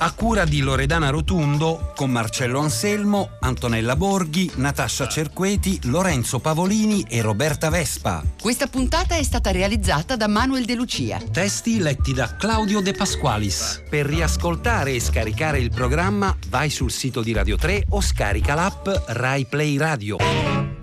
A 0.04 0.12
cura 0.12 0.44
di 0.44 0.60
Loredana 0.60 1.08
Rotundo 1.08 1.92
con 1.96 2.10
Marcello 2.10 2.58
Anselmo, 2.58 3.38
Antonella 3.40 3.96
Borghi, 3.96 4.50
Natascia 4.56 5.08
Cerqueti, 5.08 5.80
Lorenzo 5.84 6.40
Pavolini 6.40 7.06
e 7.08 7.22
Roberta 7.22 7.70
Vespa. 7.70 8.22
Questa 8.38 8.66
puntata 8.66 9.14
è 9.14 9.22
stata 9.22 9.50
realizzata 9.50 10.14
da 10.14 10.28
Manuel 10.28 10.66
De 10.66 10.74
Lucia. 10.74 11.18
Testi 11.32 11.78
letti 11.78 12.12
da 12.12 12.36
Claudio 12.36 12.80
De 12.80 12.92
Pasqualis. 12.92 13.82
Per 13.88 14.04
riascoltare 14.04 14.92
e 14.92 15.00
scaricare 15.00 15.58
il 15.58 15.70
programma 15.70 16.36
vai 16.48 16.68
sul 16.68 16.90
sito 16.90 17.22
di 17.22 17.32
Radio 17.32 17.56
3 17.56 17.86
o 17.88 18.02
scarica 18.02 18.52
l'app 18.52 18.86
Rai 19.06 19.46
Play 19.46 19.78
Radio. 19.78 20.73